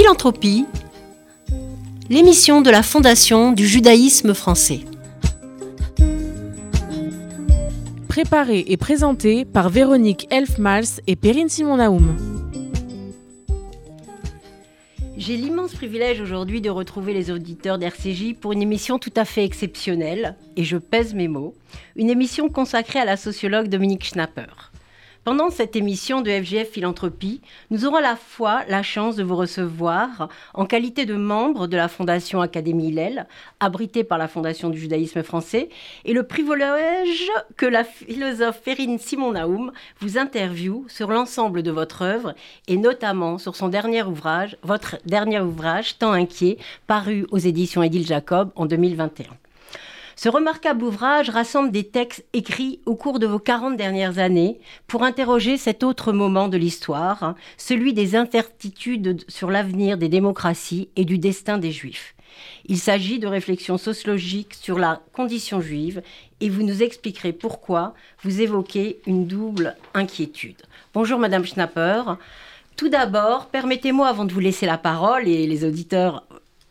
[0.00, 0.64] Philanthropie,
[2.08, 4.82] l'émission de la Fondation du judaïsme français.
[8.06, 12.16] Préparée et présentée par Véronique Elfmals et Perrine Simon-Naoum.
[15.16, 19.44] J'ai l'immense privilège aujourd'hui de retrouver les auditeurs d'RCJ pour une émission tout à fait
[19.44, 21.56] exceptionnelle, et je pèse mes mots,
[21.96, 24.67] une émission consacrée à la sociologue Dominique Schnapper.
[25.28, 29.36] Pendant cette émission de FGF Philanthropie, nous aurons à la fois la chance de vous
[29.36, 33.26] recevoir en qualité de membre de la Fondation Académie Hillel,
[33.60, 35.68] abritée par la Fondation du judaïsme français,
[36.06, 42.34] et le privilège que la philosophe Perrine Simon-Naoum vous interviewe sur l'ensemble de votre œuvre
[42.66, 48.06] et notamment sur son dernier ouvrage, votre dernier ouvrage, Temps inquiet, paru aux éditions Édile
[48.06, 49.26] Jacob en 2021.
[50.20, 54.58] Ce remarquable ouvrage rassemble des textes écrits au cours de vos 40 dernières années
[54.88, 61.04] pour interroger cet autre moment de l'histoire, celui des incertitudes sur l'avenir des démocraties et
[61.04, 62.16] du destin des Juifs.
[62.66, 66.02] Il s'agit de réflexions sociologiques sur la condition juive
[66.40, 67.94] et vous nous expliquerez pourquoi
[68.24, 70.60] vous évoquez une double inquiétude.
[70.94, 72.02] Bonjour Madame Schnapper.
[72.76, 76.24] Tout d'abord, permettez-moi, avant de vous laisser la parole, et les auditeurs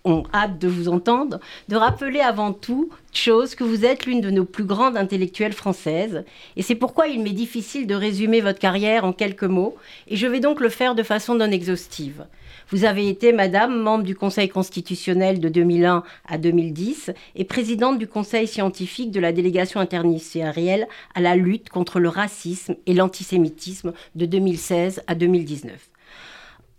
[0.08, 4.30] ont hâte de vous entendre, de rappeler avant tout chose que vous êtes l'une de
[4.30, 6.24] nos plus grandes intellectuelles françaises.
[6.56, 9.76] Et c'est pourquoi il m'est difficile de résumer votre carrière en quelques mots,
[10.08, 12.26] et je vais donc le faire de façon non exhaustive.
[12.70, 18.08] Vous avez été, Madame, membre du Conseil constitutionnel de 2001 à 2010 et présidente du
[18.08, 24.26] Conseil scientifique de la délégation interministérielle à la lutte contre le racisme et l'antisémitisme de
[24.26, 25.90] 2016 à 2019.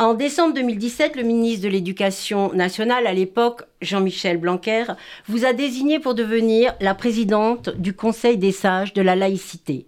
[0.00, 4.84] En décembre 2017, le ministre de l'Éducation nationale, à l'époque Jean-Michel Blanquer,
[5.27, 9.86] vous a désigné pour devenir la présidente du Conseil des sages de la laïcité.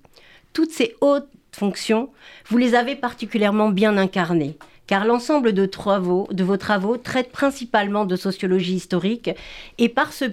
[0.52, 2.10] Toutes ces hautes fonctions,
[2.48, 4.56] vous les avez particulièrement bien incarnées,
[4.88, 9.30] car l'ensemble de, de vos travaux traite principalement de sociologie historique,
[9.78, 10.24] et par ce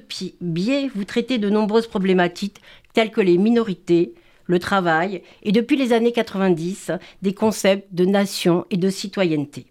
[0.42, 2.61] biais, vous traitez de nombreuses problématiques
[2.93, 4.16] telles que les minorités,
[4.48, 6.92] le travail et depuis les années 90
[7.22, 9.68] des concepts de nation et de citoyenneté.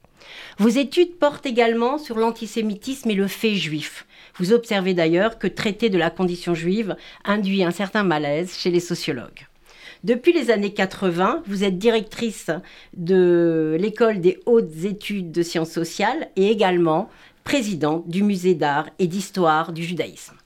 [0.58, 4.06] Vos études portent également sur l'antisémitisme et le fait juif.
[4.38, 8.80] Vous observez d'ailleurs que traiter de la condition juive induit un certain malaise chez les
[8.80, 9.46] sociologues.
[10.04, 12.50] Depuis les années 80, vous êtes directrice
[12.96, 17.08] de l'école des hautes études de sciences sociales et également
[17.44, 20.36] présidente du musée d'art et d'histoire du judaïsme.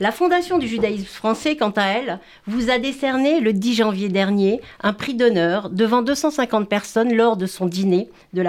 [0.00, 4.60] La Fondation du judaïsme français, quant à elle, vous a décerné le 10 janvier dernier
[4.80, 8.46] un prix d'honneur devant 250 personnes lors de son dîner des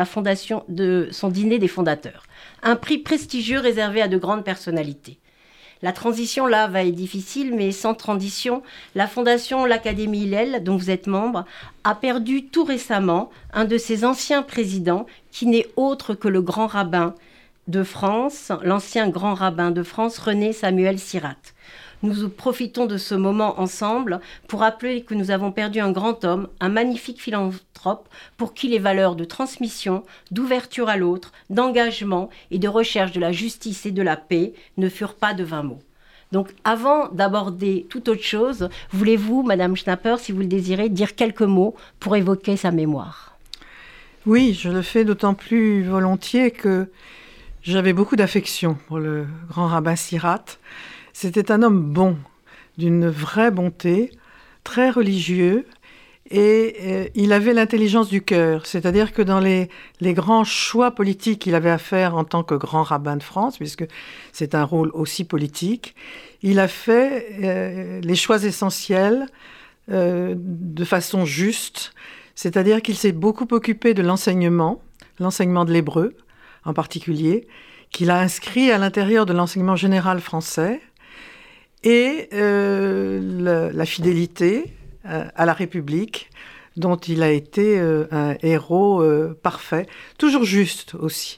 [1.67, 2.23] fondateurs.
[2.61, 5.17] Un prix prestigieux réservé à de grandes personnalités.
[5.81, 8.61] La transition là va être difficile, mais sans transition,
[8.93, 11.45] la fondation l'Académie Hillel, dont vous êtes membre,
[11.83, 16.67] a perdu tout récemment un de ses anciens présidents, qui n'est autre que le grand
[16.67, 17.15] rabbin
[17.69, 21.35] de France, l'ancien grand rabbin de France, René Samuel Sirat.
[22.01, 26.47] Nous profitons de ce moment ensemble pour rappeler que nous avons perdu un grand homme,
[26.59, 32.67] un magnifique philanthrope, pour qui les valeurs de transmission, d'ouverture à l'autre, d'engagement et de
[32.67, 35.83] recherche de la justice et de la paix ne furent pas de vains mots.
[36.31, 41.41] Donc avant d'aborder toute autre chose, voulez-vous, Madame Schnapper, si vous le désirez, dire quelques
[41.41, 43.37] mots pour évoquer sa mémoire?
[44.25, 46.89] Oui, je le fais d'autant plus volontiers que
[47.63, 50.45] j'avais beaucoup d'affection pour le grand rabbin Sirat.
[51.13, 52.17] C'était un homme bon,
[52.77, 54.11] d'une vraie bonté,
[54.63, 55.65] très religieux,
[56.31, 59.69] et euh, il avait l'intelligence du cœur, c'est-à-dire que dans les,
[60.01, 63.85] grands choix politiques qu'il avait à faire en tant que grand rabbin de France, puisque
[64.31, 65.95] c'est un rôle aussi politique,
[66.43, 69.25] il a fait euh, les choix essentiels
[69.91, 71.93] euh, de façon juste,
[72.35, 74.83] c'est-à-dire qu'il s'est beaucoup occupé de l'enseignement,
[75.19, 76.15] l'enseignement de l'hébreu,
[76.69, 77.47] en particulier,
[77.91, 80.79] qu'il a inscrit à l'intérieur de l'enseignement général français,
[81.83, 84.65] et euh, la, fidélité
[85.05, 86.29] euh, à la République,
[86.77, 89.03] dont il a été euh, un héros
[89.41, 89.87] parfait,
[90.17, 91.37] toujours juste aussi.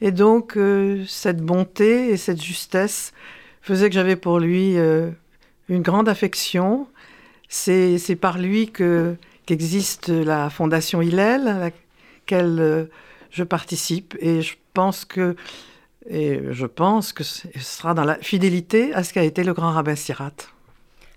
[0.00, 0.58] Et donc,
[1.06, 3.12] cette bonté et cette justesse
[3.60, 4.76] faisaient que j'avais pour lui
[5.68, 6.88] une grande affection.
[7.48, 9.14] C'est par lui que
[9.46, 12.88] qu'existe la Fondation Hillel, à laquelle
[13.32, 15.34] je participe, et je pense que
[16.08, 19.70] et je pense que ce sera dans la fidélité à ce qu'a été le grand
[19.70, 20.32] rabbin Sirat.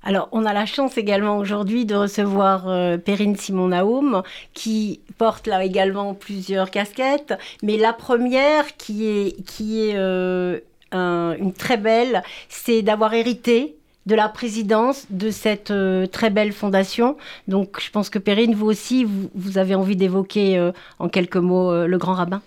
[0.03, 4.21] Alors, on a la chance également aujourd'hui de recevoir euh, Perrine Simon-Naoum,
[4.53, 7.33] qui porte là également plusieurs casquettes,
[7.63, 10.59] mais la première qui est, qui est euh,
[10.91, 13.75] une très belle, c'est d'avoir hérité
[14.05, 17.17] de la présidence de cette euh, très belle fondation.
[17.47, 21.97] Donc, je pense que Perrine, vous aussi, vous, avez envie d'évoquer en quelques mots le
[21.97, 22.41] grand rabbin.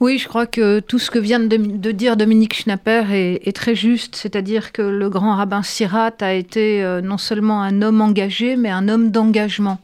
[0.00, 4.16] Oui, je crois que tout ce que vient de, dire Dominique Schnapper est, très juste,
[4.16, 8.70] c'est-à-dire que le grand rabbin Sirat a été euh, non seulement un homme engagé, mais
[8.70, 9.78] un homme d'engagement.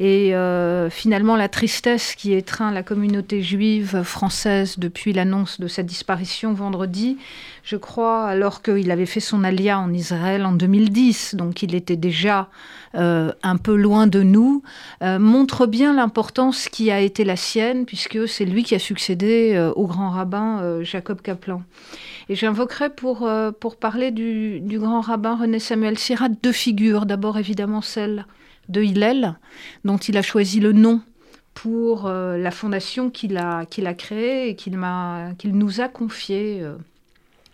[0.00, 5.84] Et euh, finalement, la tristesse qui étreint la communauté juive française depuis l'annonce de sa
[5.84, 7.16] disparition vendredi,
[7.64, 11.96] je crois, alors qu'il avait fait son alia en Israël en 2010, donc il était
[11.96, 12.48] déjà
[12.94, 14.62] euh, un peu loin de nous,
[15.02, 19.70] euh, montre bien l'importance qui a été la sienne, puisque c'est lui qui a succédé
[19.74, 21.62] au grand rabbin Jacob Kaplan.
[22.28, 23.28] Et j'invoquerai pour,
[23.60, 27.06] pour parler du, du grand rabbin René Samuel Sirat deux figures.
[27.06, 28.26] D'abord, évidemment, celle
[28.68, 29.34] de Hillel,
[29.84, 31.00] dont il a choisi le nom
[31.54, 34.78] pour euh, la fondation qu'il a, qu'il a créée et qu'il,
[35.38, 36.76] qu'il nous a confiée euh,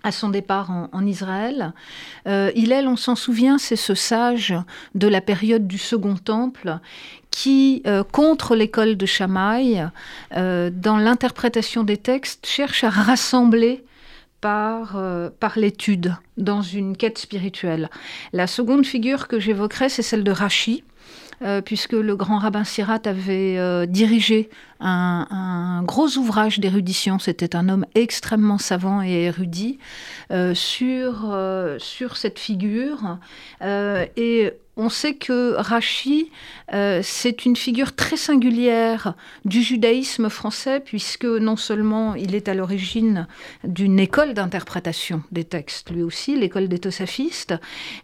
[0.03, 1.73] à son départ en, Israël.
[2.27, 4.55] Euh, Hillel, on s'en souvient, c'est ce sage
[4.95, 6.79] de la période du Second Temple
[7.31, 9.87] qui, contre l'école de Shammai,
[10.33, 13.85] dans l'interprétation des textes, cherche à rassembler
[14.41, 15.01] par,
[15.39, 17.89] par l'étude dans une quête spirituelle.
[18.33, 20.83] La seconde figure que j'évoquerai, c'est celle de Rachi,
[21.43, 24.51] euh, puisque le grand rabbin Sirat avait euh, dirigé
[24.81, 27.19] un, gros ouvrage d'érudition.
[27.19, 29.79] C'était un homme extrêmement savant et érudit
[30.31, 31.35] euh, sur,
[31.79, 33.19] sur cette figure.
[33.63, 36.31] et on sait que Rachi,
[36.73, 42.55] euh, c'est une figure très singulière du judaïsme français, puisque non seulement il est à
[42.55, 43.27] l'origine
[43.63, 47.55] d'une école d'interprétation des textes, lui aussi, l'école des tosafistes,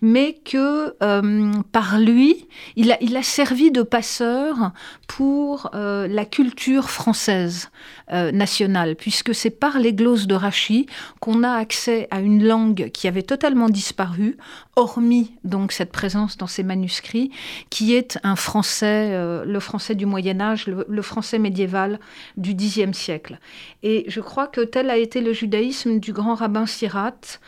[0.03, 2.47] mais que euh, par lui,
[2.77, 4.73] il a, il a, servi de passeur
[5.07, 7.71] pour euh, la culture française
[8.11, 10.87] nationale, puisque c'est par les glosses de Rachi
[11.21, 14.37] qu'on a accès à une langue qui avait totalement disparu,
[14.77, 17.31] hormis donc cette présence dans ces manuscrits,
[17.71, 21.99] qui est un français, euh, le français du Moyen Âge, le, français médiéval
[22.37, 23.39] du Xe siècle.
[23.83, 27.39] Et je crois que tel a été le judaïsme du grand rabbin Sirat,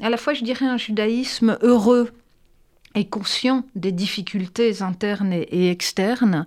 [0.00, 2.10] à la fois je dirais un judaïsme heureux
[2.94, 6.46] et conscient des difficultés internes et, externes,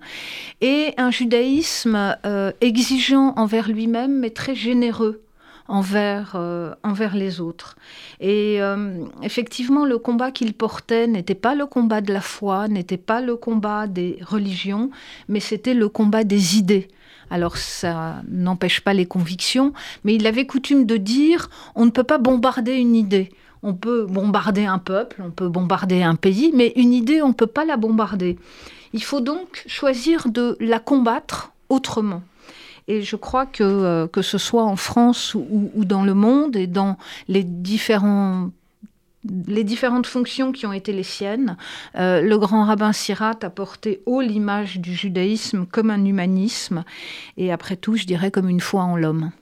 [0.60, 5.22] et un judaïsme euh, exigeant envers lui-même, mais très généreux
[5.68, 7.76] envers, euh, envers les autres.
[8.20, 12.96] Et euh, effectivement, le combat qu'il portait n'était pas le combat de la foi, n'était
[12.96, 14.90] pas le combat des religions,
[15.28, 16.88] mais c'était le combat des idées.
[17.28, 19.72] Alors ça n'empêche pas les convictions,
[20.04, 23.30] mais il avait coutume de dire on ne peut pas bombarder une idée.
[23.62, 27.32] On peut bombarder un peuple, on peut bombarder un pays, mais une idée, on ne
[27.32, 28.38] peut pas la bombarder.
[28.92, 32.22] Il faut donc choisir de la combattre autrement.
[32.88, 36.66] Et je crois que, euh, que ce soit en France ou, dans le monde et
[36.66, 36.96] dans
[37.28, 38.50] les différents
[39.28, 41.56] différentes fonctions qui ont été les siennes.
[41.96, 46.84] Euh, le grand rabbin Sirat a porté haut l'image du judaïsme comme un humanisme,
[47.36, 49.32] et après tout, je dirais comme une foi en l'homme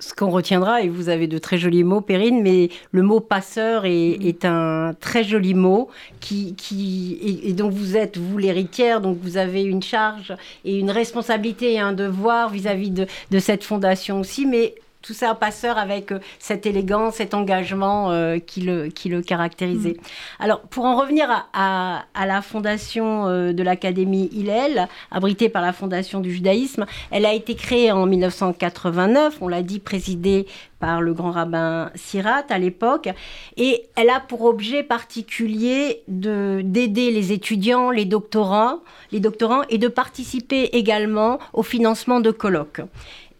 [0.00, 3.84] ce qu'on retiendra, et vous avez de très jolis mots, Perrine, mais le mot passeur
[3.84, 5.88] est, un très joli mot
[6.20, 10.34] qui, qui et, donc vous êtes, vous, l'héritière, donc vous avez une charge
[10.64, 14.74] et une responsabilité et un devoir vis-à-vis de, de cette fondation aussi, mais
[15.06, 19.92] tout ça passeur avec euh, cette élégance, cet engagement euh, qui, le, qui le caractérisait.
[19.92, 20.40] Mm.
[20.40, 25.72] Alors, pour en revenir à, à, la fondation euh, de l'Académie Hillel, abritée par la
[25.72, 30.46] Fondation du judaïsme, elle a été créée en 1989, on l'a dit, présidée
[30.80, 33.08] par le grand rabbin Sirat à l'époque,
[33.56, 38.80] et elle a pour objet particulier d'aider les étudiants, les doctorants,
[39.12, 42.82] les doctorants, et de participer également au financement de colloques.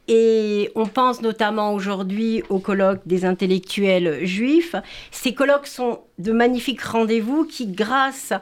[0.09, 4.77] Et on pense notamment aujourd'hui au colloque des intellectuels juifs.
[5.11, 8.33] Ces colloques sont de magnifiques rendez-vous qui, grâce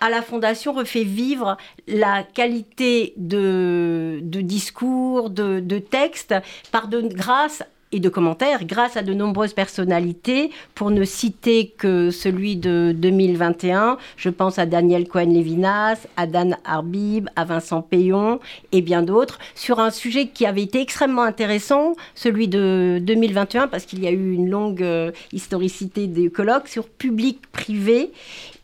[0.00, 6.34] à la Fondation, refait vivre la qualité de, discours, de, de textes,
[6.72, 7.62] par de, grâce
[7.94, 13.98] et de commentaires grâce à de nombreuses personnalités, pour ne citer que celui de 2021.
[14.16, 18.40] Je pense à Daniel Cohen-Levinas, à Dan Arbib, à Vincent Payon
[18.72, 23.84] et bien d'autres, sur un sujet qui avait été extrêmement intéressant, celui de 2021, parce
[23.84, 28.10] qu'il y a eu une longue euh, historicité des colloques sur public-privé.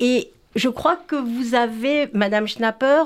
[0.01, 3.05] Et je crois que vous avez, Madame Schnapper,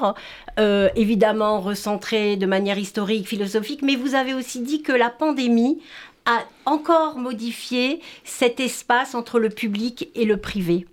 [0.59, 5.79] euh, évidemment recentré de manière historique, philosophique, mais vous avez aussi dit que la pandémie
[6.27, 10.87] a encore modifié cet espace entre le public et le privé.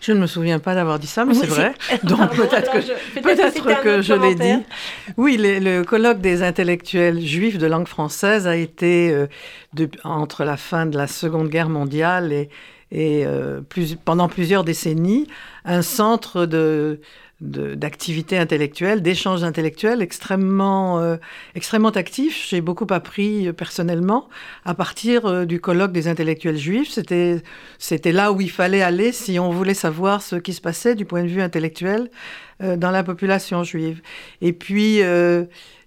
[0.00, 1.74] Je ne me souviens pas d'avoir dit ça, mais c'est vrai.
[2.04, 4.62] Donc peut-être que, peut que je l'ai dit.
[5.16, 9.26] Oui, le, colloque des intellectuels juifs de langue française a été, euh,
[10.04, 12.50] entre la fin de la Seconde Guerre mondiale et,
[12.92, 15.26] et euh, plus, pendant plusieurs décennies,
[15.64, 17.00] un centre de,
[17.40, 21.16] d'activités intellectuelles, d'échanges intellectuels extrêmement, euh,
[21.54, 22.46] extrêmement actifs.
[22.48, 24.28] J'ai beaucoup appris euh, personnellement
[24.64, 26.90] à partir euh, du colloque des intellectuels juifs.
[26.90, 27.42] C'était,
[27.78, 31.04] c'était là où il fallait aller si on voulait savoir ce qui se passait du
[31.04, 32.10] point de vue intellectuel
[32.60, 34.00] dans la population juive.
[34.40, 35.02] Et puis,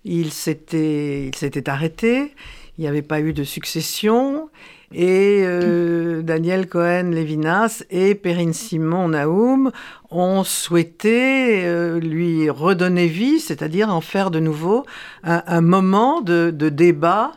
[0.06, 2.36] il, s'était, il s'était arrêté,
[2.78, 4.52] il n'y avait pas eu de succession.
[4.92, 9.72] Et euh, Daniel Cohen-Lévinas et Perrine Simon-Naoum
[10.10, 14.86] ont souhaité euh, lui redonner vie, c'est-à-dire en faire de nouveau
[15.24, 17.34] un, moment de, débat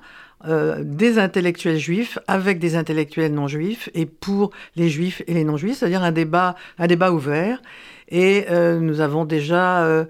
[0.47, 5.45] euh, des intellectuels juifs avec des intellectuels non juifs et pour les juifs et les
[5.45, 7.61] non juifs, c'est-à-dire un débat, un débat ouvert.
[8.09, 10.07] Et nous avons déjà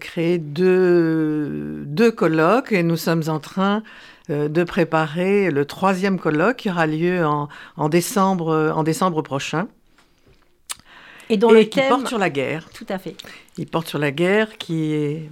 [0.00, 3.82] créé deux, deux colloques et nous sommes en train
[4.28, 9.68] de préparer le troisième colloque qui aura lieu en, décembre, en décembre prochain.
[11.28, 12.68] Et, dont le qui porte sur la guerre.
[12.72, 13.16] Tout à fait.
[13.58, 15.30] Il porte sur la guerre qui est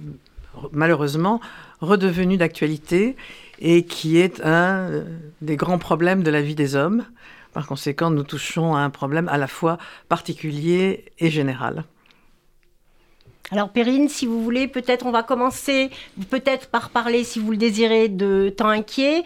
[0.71, 1.41] malheureusement
[1.81, 3.15] redevenue d'actualité
[3.59, 5.03] et qui est un euh,
[5.41, 7.05] des grands problèmes de la vie des hommes.
[7.53, 9.77] Par conséquent, nous touchons à un problème à la fois
[10.09, 11.85] particulier et général.
[13.51, 15.91] Alors Perrine, si vous voulez, peut-être on va commencer
[16.29, 19.23] peut-être par parler, si vous le désirez, de temps inquiet,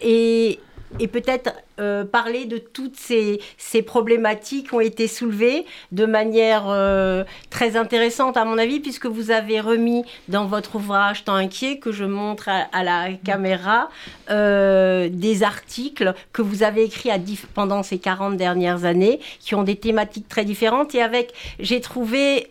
[0.00, 0.58] et,
[0.98, 3.40] et peut-être euh, parler de toutes ces,
[3.82, 9.30] problématiques qui ont été soulevées de manière euh, très intéressante à mon avis, puisque vous
[9.30, 13.90] avez remis dans votre ouvrage Temps inquiet, que je montre à, la caméra,
[14.30, 17.10] euh, des articles que vous avez écrits
[17.54, 22.48] pendant ces 40 dernières années, qui ont des thématiques très différentes, et avec, j'ai trouvé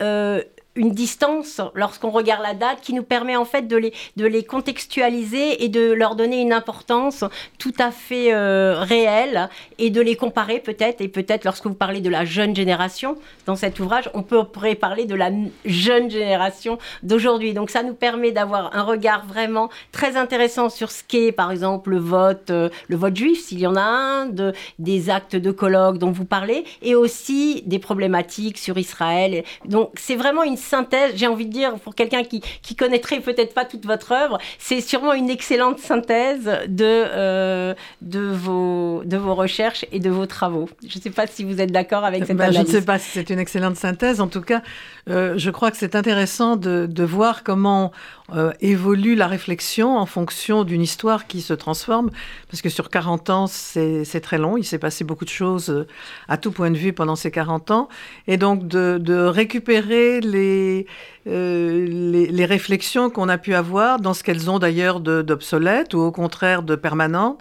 [0.77, 4.43] une distance lorsqu'on regarde la date qui nous permet en fait de les, de les
[4.43, 7.23] contextualiser et de leur donner une importance
[7.57, 11.01] tout à fait euh, réelle et de les comparer peut-être.
[11.01, 14.45] Et peut-être lorsque vous parlez de la jeune génération dans cet ouvrage, on peut,
[14.79, 15.31] parler de la
[15.65, 17.53] jeune génération d'aujourd'hui.
[17.53, 21.89] Donc ça nous permet d'avoir un regard vraiment très intéressant sur ce qu'est par exemple
[21.89, 25.51] le vote, euh, le vote juif, s'il y en a un, de, des actes de
[25.51, 29.43] colloque dont vous parlez, et aussi des problématiques sur Israël.
[29.65, 33.53] Donc c'est vraiment une synthèse, j'ai envie de dire, pour quelqu'un qui, qui connaîtrait peut-être
[33.53, 39.35] pas toute votre œuvre, c'est sûrement une excellente synthèse de, euh, de, vos, de vos
[39.35, 40.69] recherches et de vos travaux.
[40.87, 42.59] Je ne sais pas si vous êtes d'accord avec cette ben, analyse.
[42.59, 44.21] Je ne sais pas si c'est une excellente synthèse.
[44.21, 44.61] En tout cas,
[45.09, 47.91] euh, je crois que c'est intéressant de, de, voir comment
[48.35, 52.09] euh, évolue la réflexion en fonction d'une histoire qui se transforme,
[52.49, 55.87] parce que sur 40 ans, c'est très long, il s'est passé beaucoup de choses euh,
[56.27, 57.87] à tout point de vue pendant ces 40 ans,
[58.27, 60.87] et donc de, récupérer les,
[61.27, 65.99] euh, les, les, réflexions qu'on a pu avoir dans ce qu'elles ont d'ailleurs d'obsolète ou
[65.99, 67.37] au contraire de permanent,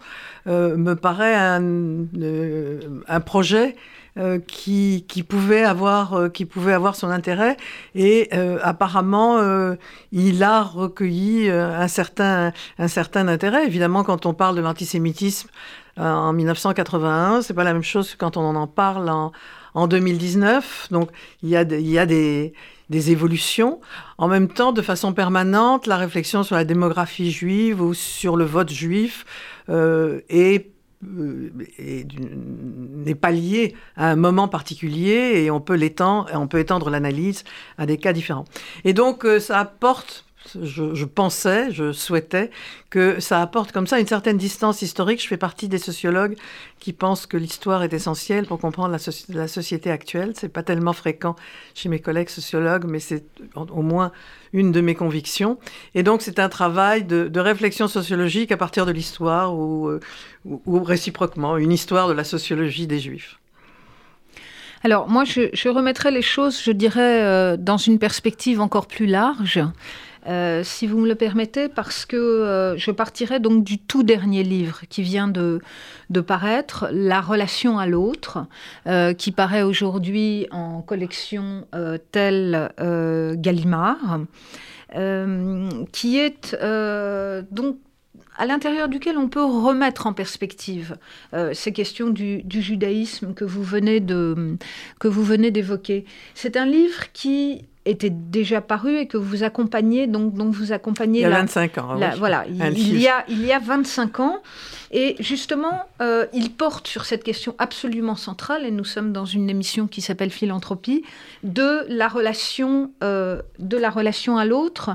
[0.47, 1.61] me paraît un,
[3.09, 3.75] un projet
[4.46, 7.56] qui, qui, pouvait avoir, euh, qui pouvait avoir son intérêt.
[7.94, 9.38] Et euh, apparemment,
[10.12, 13.66] il a recueilli un, certain, un certain intérêt.
[13.66, 15.49] Évidemment, quand on parle de l'antisémitisme
[15.99, 19.32] en 1981, c'est pas la même chose que quand on en parle en,
[19.75, 20.88] en 2019.
[20.90, 21.11] Donc,
[21.42, 22.52] il y a, il y a des
[22.90, 23.80] des évolutions.
[24.18, 28.44] En même temps, de façon permanente, la réflexion sur la démographie juive ou sur le
[28.44, 29.25] vote juif
[29.68, 30.75] euh, est euh,
[31.07, 37.45] n'est pas lié à un moment particulier et on peut l'étendre, on peut étendre l'analyse
[37.79, 38.45] à des cas différents.
[38.85, 40.25] Et donc euh, ça apporte
[40.62, 42.50] je, pensais, je souhaitais
[42.91, 45.23] que ça apporte comme ça une certaine distance historique.
[45.23, 46.37] Je fais partie des sociologues
[46.79, 48.97] qui pensent que l'histoire est essentielle pour comprendre
[49.29, 50.33] la, société actuelle.
[50.35, 51.37] C'est pas tellement fréquent
[51.75, 53.25] chez mes collègues sociologues, mais c'est
[53.55, 54.12] au moins
[54.53, 55.59] une de mes convictions.
[55.95, 60.00] Et donc c'est un travail de, réflexion sociologique à partir de l'histoire ou, euh,
[60.45, 63.38] ou, réciproquement une histoire de la sociologie des Juifs.
[64.83, 69.07] Alors moi, je, je remettrais les choses, je dirais, euh, dans une perspective encore plus
[69.07, 69.61] large.
[70.26, 74.42] Euh, si vous me le permettez, parce que euh, je partirai donc du tout dernier
[74.42, 75.61] livre qui vient de,
[76.26, 78.47] paraître, La relation à l'autre,
[78.87, 81.66] euh, qui paraît aujourd'hui en collection
[82.11, 84.21] telle Gallimard,
[85.92, 86.56] qui est
[87.50, 87.76] donc
[88.38, 90.97] à l'intérieur duquel on peut remettre en perspective
[91.52, 94.00] ces questions du, du, judaïsme que vous venez
[95.50, 96.04] d'évoquer.
[96.35, 101.21] C'est un livre qui était déjà paru et que vous accompagnez, donc, donc vous accompagnez...
[101.21, 101.99] Il y a 25 ans.
[102.19, 104.43] voilà, il, y a, il y a 25 ans.
[104.90, 109.49] Et justement, euh, il porte sur cette question absolument centrale, et nous sommes dans une
[109.50, 111.05] émission qui s'appelle Philanthropie,
[111.43, 114.90] de la relation, euh, de la relation à l'autre,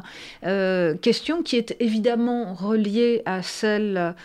[0.46, 4.16] euh, question qui est évidemment reliée à celle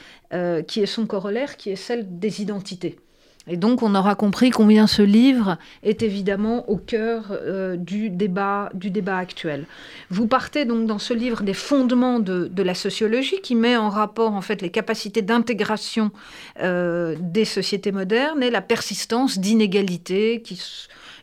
[0.66, 2.98] qui est son corollaire, qui est celle des identités.
[3.48, 8.70] Et donc on aura compris combien ce livre est évidemment au cœur euh, du, débat,
[8.74, 9.66] du débat actuel.
[10.10, 14.32] Vous partez donc dans ce livre des fondements de, la sociologie qui met en rapport
[14.32, 16.10] en fait les capacités d'intégration
[16.60, 20.42] euh, des sociétés modernes et la persistance d'inégalités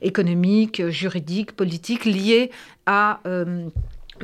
[0.01, 2.51] économiques, juridiques, politiques liées
[2.85, 3.67] à euh,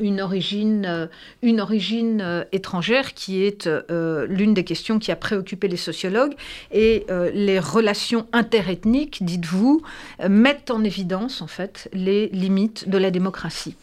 [0.01, 1.07] une origine, euh,
[1.43, 6.33] euh, étrangère qui est euh, l'une des questions qui a préoccupé les sociologues.
[6.71, 9.81] Et les relations interethniques, dites-vous,
[10.27, 13.75] mettent en évidence en fait les limites de la démocratie.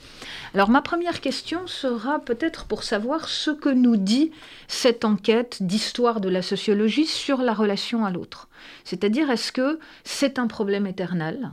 [0.54, 4.30] Alors ma première question sera peut-être pour savoir ce que nous dit
[4.68, 8.48] cette enquête d'histoire de la sociologie sur la relation à l'autre.
[8.84, 11.50] C'est-à-dire est-ce que c'est un problème éternel?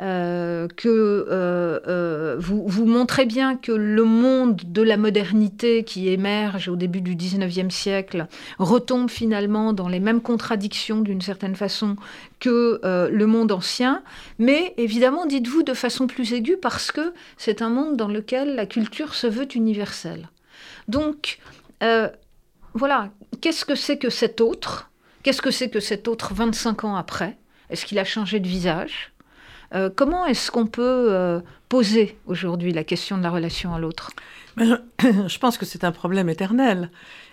[0.00, 6.08] Euh, que euh, euh, vous, vous, montrez bien que le monde de la modernité qui
[6.08, 8.26] émerge au début du 19e siècle
[8.58, 11.94] retombe finalement dans les mêmes contradictions d'une certaine façon
[12.40, 14.02] que le monde ancien,
[14.40, 18.66] mais évidemment, dites-vous de façon plus aiguë, parce que c'est un monde dans lequel la
[18.66, 20.28] culture se veut universelle.
[20.88, 21.38] Donc,
[22.74, 23.10] voilà,
[23.40, 24.90] qu'est-ce que c'est que cet autre?
[25.22, 27.38] Qu'est-ce que c'est que cet autre 25 ans après?
[27.70, 29.13] Est-ce qu'il a changé de visage?
[29.74, 34.10] Euh, comment est-ce qu'on peut euh, poser aujourd'hui la question de la relation à l'autre?
[34.58, 36.90] Je pense que c'est un problème éternel.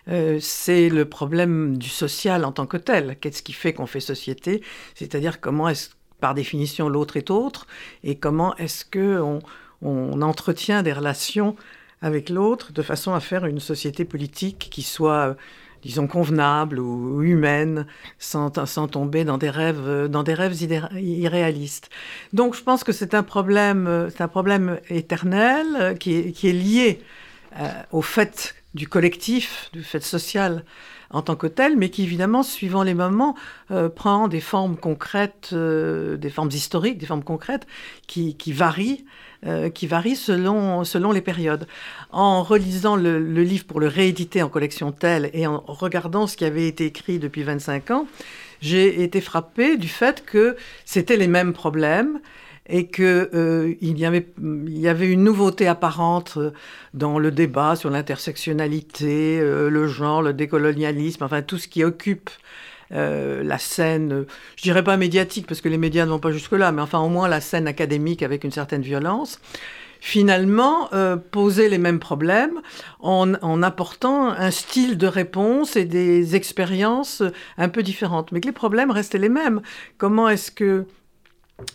[0.08, 3.18] Euh, c'est le problème du social en tant que tel.
[3.20, 4.64] Qu'est-ce qui fait qu'on fait société?
[4.96, 7.68] C'est-à-dire comment est-ce, par définition, l'autre est autre?
[8.04, 9.40] Et comment est-ce qu'on
[9.84, 11.56] on entretient des relations
[12.02, 15.36] avec l'autre de façon à faire une société politique qui soit
[15.84, 17.86] disons, convenable ou humaine,
[18.20, 21.90] sans, sans tomber dans des rêves, dans des rêves irréalistes.
[22.34, 27.02] Donc je pense que c'est un problème, c'est un problème éternel euh, qui est, lié
[27.60, 30.64] euh, au fait du collectif, du fait social
[31.12, 33.36] en tant que tel, mais qui évidemment, suivant les moments,
[33.72, 37.68] euh, prend des formes concrètes, des formes historiques, des formes concrètes
[38.08, 39.06] qui, qui varient
[39.48, 41.66] euh, qui varie selon, selon les périodes.
[42.12, 46.46] En relisant le, livre pour le rééditer en collection telle et en regardant ce qui
[46.46, 48.06] avait été écrit depuis 25 ans,
[48.62, 50.56] j'ai été frappée du fait que
[50.86, 52.20] c'était les mêmes problèmes
[52.68, 56.38] et qu'il euh, y, avait, il y avait une nouveauté apparente
[56.94, 62.30] dans le débat sur l'intersectionnalité, euh, le genre, le décolonialisme, enfin tout ce qui occupe
[62.94, 64.26] euh, la scène,
[64.58, 67.10] je dirais pas médiatique parce que les médias ne vont pas jusque-là, mais enfin au
[67.10, 69.40] moins la scène académique avec une certaine violence,
[70.02, 72.60] finalement euh, poser les mêmes problèmes
[73.00, 77.24] en, en, apportant un style de réponse et des expériences
[77.58, 78.32] un peu différentes.
[78.32, 79.62] Mais que les problèmes restaient les mêmes.
[79.98, 80.86] Comment est-ce que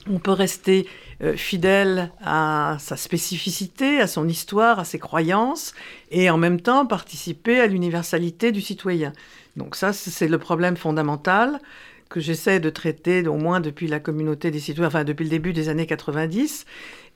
[0.08, 0.86] on peut rester
[1.22, 5.74] euh, fidèle à sa spécificité, à son histoire, à ses croyances,
[6.10, 9.12] et en même temps participer à l'universalité du citoyen.
[9.56, 11.60] Donc ça, c'est le problème fondamental
[12.08, 15.52] que j'essaie de traiter au moins depuis la communauté des citoyens, enfin depuis le début
[15.52, 16.66] des années 90.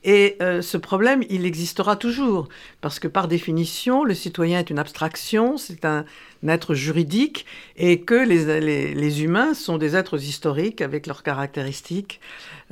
[0.03, 2.49] Et euh, ce problème, il existera toujours,
[2.81, 6.05] parce que par définition, le citoyen est une abstraction, c'est un,
[6.47, 7.45] être juridique,
[7.77, 12.19] et que les, les, humains sont des êtres historiques avec leurs caractéristiques,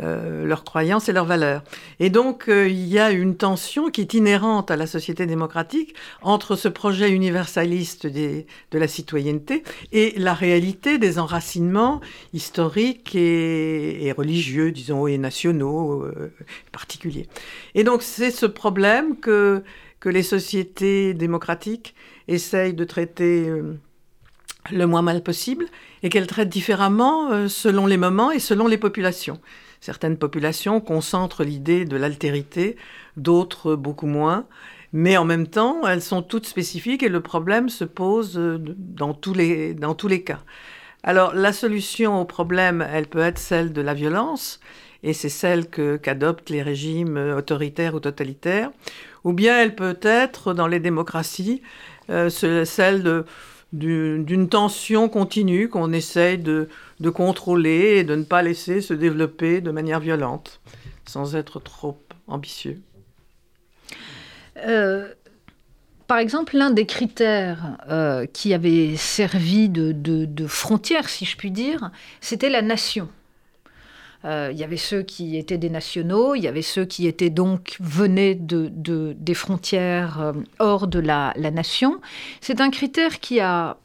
[0.01, 1.61] euh, leurs croyances et leurs valeurs.
[1.99, 5.93] Et donc, euh, il y a une tension qui est inhérente à la société démocratique
[6.21, 11.99] entre ce projet universaliste de la citoyenneté et la réalité des enracinements
[12.33, 16.31] historiques et, religieux, disons, et nationaux euh,
[16.71, 17.27] particuliers.
[17.75, 19.63] Et donc, c'est ce problème que,
[19.99, 21.95] que les sociétés démocratiques
[22.27, 23.51] essayent de traiter
[24.71, 25.65] le moins mal possible
[26.03, 29.39] et qu'elles traitent différemment selon les moments et selon les populations.
[29.81, 32.75] Certaines populations concentrent l'idée de l'altérité,
[33.17, 34.45] d'autres beaucoup moins.
[34.91, 39.13] Mais en même temps, elles sont toutes spécifiques et le problème se pose euh, dans
[39.13, 40.39] tous les, dans tous les cas.
[41.03, 44.59] Alors la solution au problème, elle peut être celle de la violence,
[45.01, 48.71] et c'est celle qu'adoptent les régimes autoritaires ou totalitaires,
[49.23, 51.61] ou bien elle peut être, dans les démocraties,
[52.09, 53.23] euh, celle
[53.73, 59.61] d'une tension continue qu'on essaye de, de contrôler et de ne pas laisser se développer
[59.61, 60.59] de manière violente,
[61.05, 62.81] sans être trop ambitieux.
[64.65, 65.07] Euh,
[66.07, 71.51] par exemple, l'un des critères euh, qui avait servi de, de, frontière, si je puis
[71.51, 73.09] dire, c'était la nation.
[74.25, 77.29] Euh, il y avait ceux qui étaient des nationaux, il y avait ceux qui étaient
[77.29, 78.69] donc venaient de,
[79.17, 82.01] des frontières hors de la, la nation.
[82.41, 83.77] C'est un critère qui a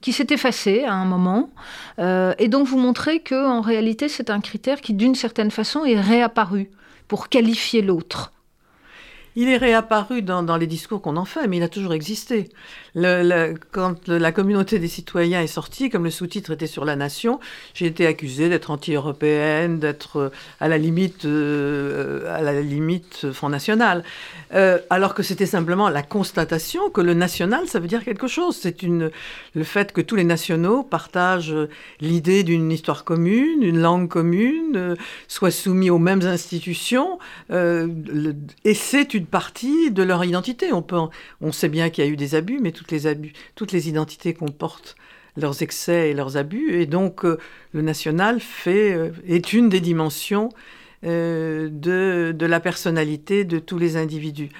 [0.00, 1.50] qui s'est effacé à un moment,
[1.98, 5.84] euh, et donc vous montrez que en réalité c'est un critère qui d'une certaine façon
[5.84, 6.70] est réapparu
[7.08, 8.32] pour qualifier l'autre.
[9.36, 12.48] Il est réapparu dans, les discours qu'on en fait, mais il a toujours existé.
[12.94, 17.40] Le, quand la communauté des citoyens est sortie, comme le sous-titre était sur la nation,
[17.74, 20.28] j'ai été accusée d'être anti-européenne, d'être euh,
[20.60, 24.04] à la limite, euh, à la limite Front National,
[24.54, 28.56] euh, alors que c'était simplement la constatation que le national, ça veut dire quelque chose.
[28.56, 29.10] C'est une
[29.54, 31.56] le fait que tous les nationaux partagent
[32.00, 37.18] l'idée d'une histoire commune, une langue commune, soient soumis aux mêmes institutions,
[37.50, 40.72] et c'est partie de leur identité.
[40.72, 40.98] On, peut,
[41.40, 44.96] on sait bien qu'il y a eu des abus, mais toutes les, identités comportent
[45.36, 46.80] leurs excès et leurs abus.
[46.80, 47.38] Et donc, euh,
[47.72, 50.50] le national fait, euh, est une des dimensions
[51.04, 54.50] euh, de, la personnalité de tous les individus.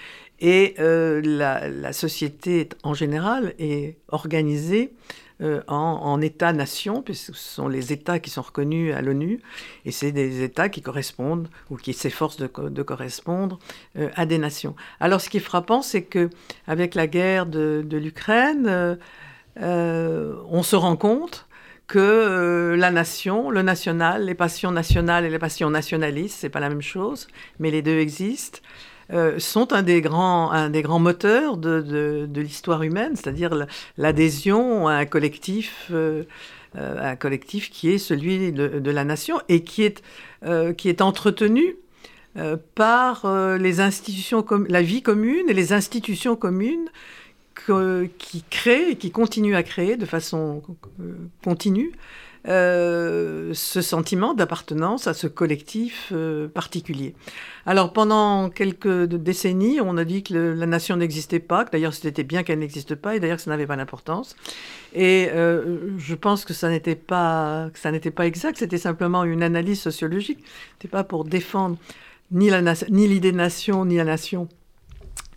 [0.41, 4.93] Et la, société en général est organisée
[5.41, 9.41] euh, en, États-nations, puisque ce sont les États qui sont reconnus à l'ONU,
[9.85, 13.59] et c'est des États qui correspondent, ou qui s'efforcent de, correspondre
[13.99, 14.77] euh, à des nations.
[15.01, 16.31] Alors ce qui est frappant, c'est que
[16.69, 18.97] avec la guerre de, l'Ukraine,
[19.61, 21.49] euh, on se rend compte
[21.89, 26.69] que la nation, le national, les passions nationales et les passions nationalistes, c'est pas la
[26.69, 27.27] même chose,
[27.59, 28.61] mais les deux existent.
[29.13, 33.67] Euh, sont un des grands, un des grands moteurs de, l'histoire humaine, c'est-à-dire
[33.99, 36.25] l'adhésion à un collectif, euh,
[36.77, 40.03] euh, un collectif qui est celui de, la nation et qui est,
[40.77, 41.77] qui est entretenu
[42.75, 43.27] par
[43.59, 46.89] les institutions, la vie commune et les institutions communes
[48.19, 50.63] qui créent et qui continuent à créer de façon
[51.45, 51.93] continue
[52.47, 57.15] euh, ce sentiment d'appartenance à ce collectif euh, particulier.
[57.65, 62.23] Alors pendant quelques décennies, on a dit que la nation n'existait pas, que d'ailleurs c'était
[62.23, 64.37] bien qu'elle n'existe pas, et d'ailleurs que ça n'avait pas d'importance.
[64.95, 69.43] Et euh, je pense que ça n'était pas, ça n'était pas exact, c'était simplement une
[69.43, 70.45] analyse sociologique.
[70.75, 71.79] C'était pas pour défendre
[72.31, 72.51] ni
[73.09, 74.49] l'idée nation, ni la nation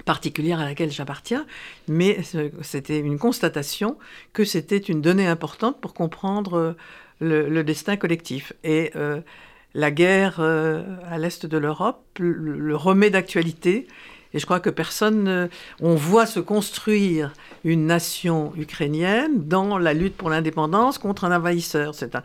[0.07, 1.45] particulière à laquelle j'appartiens,
[1.89, 2.21] mais
[2.61, 3.97] c'était une constatation
[4.31, 6.75] que c'était une donnée importante pour comprendre
[7.21, 8.53] euh, le, destin collectif.
[8.63, 9.19] Et euh,
[9.73, 13.85] la guerre euh, à l'est de l'Europe le, remet d'actualité.
[14.33, 15.49] Et je crois que personne.
[15.81, 17.33] on voit se construire
[17.65, 21.95] une nation ukrainienne dans la lutte pour l'indépendance contre un envahisseur.
[21.95, 22.23] C'est un,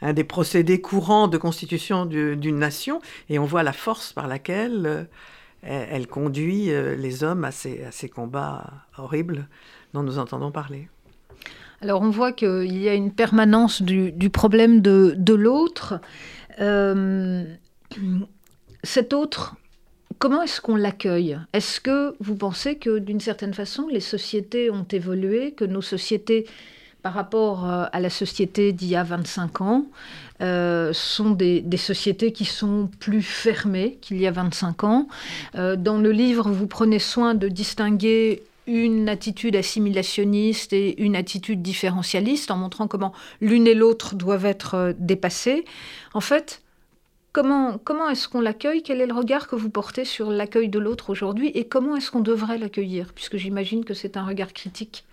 [0.00, 3.00] un, des procédés courants de constitution d'une nation.
[3.28, 5.08] Et on voit la force par laquelle
[5.62, 9.48] elle, conduit euh, les hommes à ces, combats horribles
[9.92, 10.88] dont nous entendons parler.
[11.82, 16.00] Alors on voit qu'il y a une permanence du, problème de, l'autre.
[16.60, 17.44] Euh,
[18.82, 19.56] cet autre,
[20.18, 21.38] comment est-ce qu'on l'accueille?
[21.52, 26.46] Est-ce que vous pensez que d'une certaine façon, les sociétés ont évolué, que nos sociétés
[27.02, 29.86] par rapport euh, à la société d'il y a 25 ans,
[30.40, 35.08] euh, sont des, sociétés qui sont plus fermées qu'il y a 25 ans.
[35.54, 41.62] Euh, dans le livre, vous prenez soin de distinguer une attitude assimilationniste et une attitude
[41.62, 45.64] différentialiste en montrant comment l'une et l'autre doivent être dépassées.
[46.14, 46.62] En fait,
[47.32, 48.82] comment, comment est-ce qu'on l'accueille?
[48.82, 51.48] Quel est le regard que vous portez sur l'accueil de l'autre aujourd'hui?
[51.54, 53.12] Et comment est-ce qu'on devrait l'accueillir?
[53.14, 55.04] Puisque j'imagine que c'est un regard critique.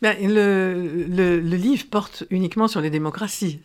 [0.00, 3.60] Ben, le, le, le, livre porte uniquement sur les démocraties.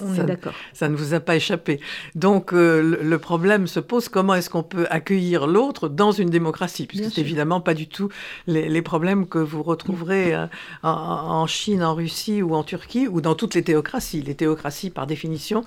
[0.00, 0.54] On est d'accord.
[0.72, 1.78] Ça ne vous a pas échappé.
[2.16, 6.86] Donc euh, le, problème se pose comment est-ce qu'on peut accueillir l'autre dans une démocratie,
[6.86, 8.08] puisque c'est évidemment pas du tout
[8.48, 10.46] les, problèmes que vous retrouverez euh,
[10.82, 14.20] en, Chine, en Russie ou en Turquie ou dans toutes les théocraties.
[14.20, 15.64] Les théocraties, par définition,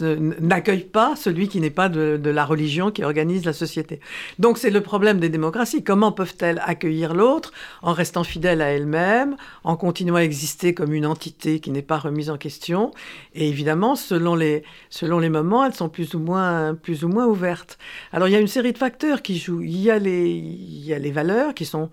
[0.00, 4.00] n'accueillent pas celui qui n'est pas de, de, la religion qui organise la société.
[4.38, 5.84] Donc c'est le problème des démocraties.
[5.84, 11.06] Comment peuvent-elles accueillir l'autre en restant fidèles à elles-mêmes, en continuant à exister comme une
[11.06, 12.92] entité qui n'est pas remise en question?
[13.34, 17.08] Et évidemment évidemment, selon les, selon les moments, elles sont plus ou, moins, plus ou
[17.08, 17.78] moins ouvertes.
[18.12, 19.62] Alors, il y a une série de facteurs qui jouent.
[19.62, 21.90] Il y a les, il y a les valeurs qui sont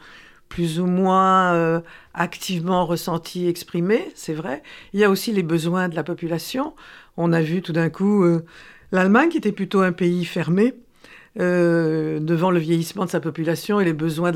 [0.49, 1.81] plus ou moins euh,
[2.13, 4.61] activement ressenties, exprimées, c'est vrai.
[4.93, 6.75] Il y a aussi les besoins de la population.
[7.17, 8.45] On a vu tout d'un coup euh,
[8.91, 10.75] l'Allemagne, qui était plutôt un pays fermé,
[11.39, 14.31] euh, devant le vieillissement de sa population et les besoins,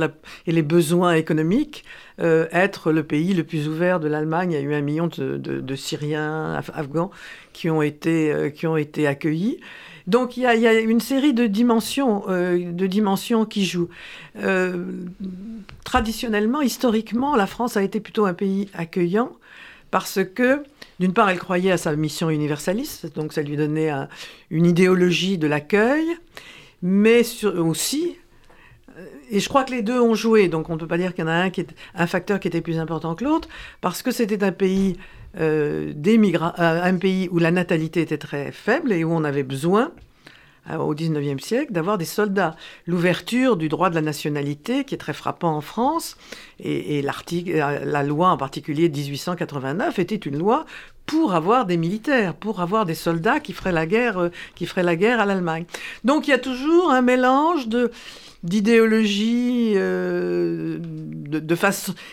[0.47, 1.85] et les besoins économiques,
[2.19, 4.53] euh, être le pays le plus ouvert de l'Allemagne.
[4.53, 7.11] Il y a eu un million de, Syriens, Afghans
[7.53, 9.59] qui ont été, euh, qui ont été accueillis.
[10.07, 13.89] Donc il y, a, il y, a, une série de dimensions, de dimensions qui jouent.
[15.83, 19.33] traditionnellement, historiquement, la France a été plutôt un pays accueillant
[19.91, 20.63] parce que,
[20.99, 23.91] d'une part, elle croyait à sa mission universaliste, donc ça lui donnait
[24.49, 26.17] une idéologie de l'accueil
[26.81, 28.17] mais aussi,
[28.97, 31.13] euh, et je crois que les deux ont joué, donc on ne peut pas dire
[31.13, 33.49] qu'il y en a un, qui est, un facteur qui était plus important que l'autre,
[33.81, 34.97] parce que c'était un pays
[35.39, 39.91] euh, euh, un pays où la natalité était très faible et où on avait besoin,
[40.77, 42.55] au XIXe siècle d'avoir des soldats.
[42.87, 46.17] L'ouverture du droit de la nationalité, qui est très frappant en France,
[46.59, 50.65] et, l'article, la loi en particulier de 1889 était une loi
[51.07, 54.83] pour avoir des militaires, pour avoir des soldats qui feraient la guerre, euh, qui feraient
[54.83, 55.65] la guerre à l'Allemagne.
[56.03, 57.67] Donc il y a toujours un mélange
[58.43, 60.77] d'idéologie, euh,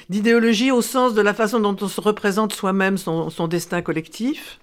[0.08, 4.60] d'idéologie au sens de la façon dont on se représente soi-même son, destin collectif,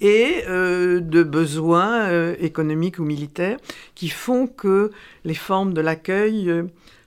[0.00, 3.58] et euh, de besoins économiques ou militaires
[3.94, 4.90] qui font que
[5.24, 6.52] les formes de l'accueil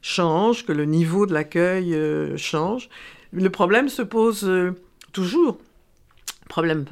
[0.02, 1.96] changent, que le niveau de l'accueil
[2.38, 2.90] change.
[3.34, 4.50] Le problème se pose
[5.12, 5.58] toujours.
[6.46, 6.86] Le problème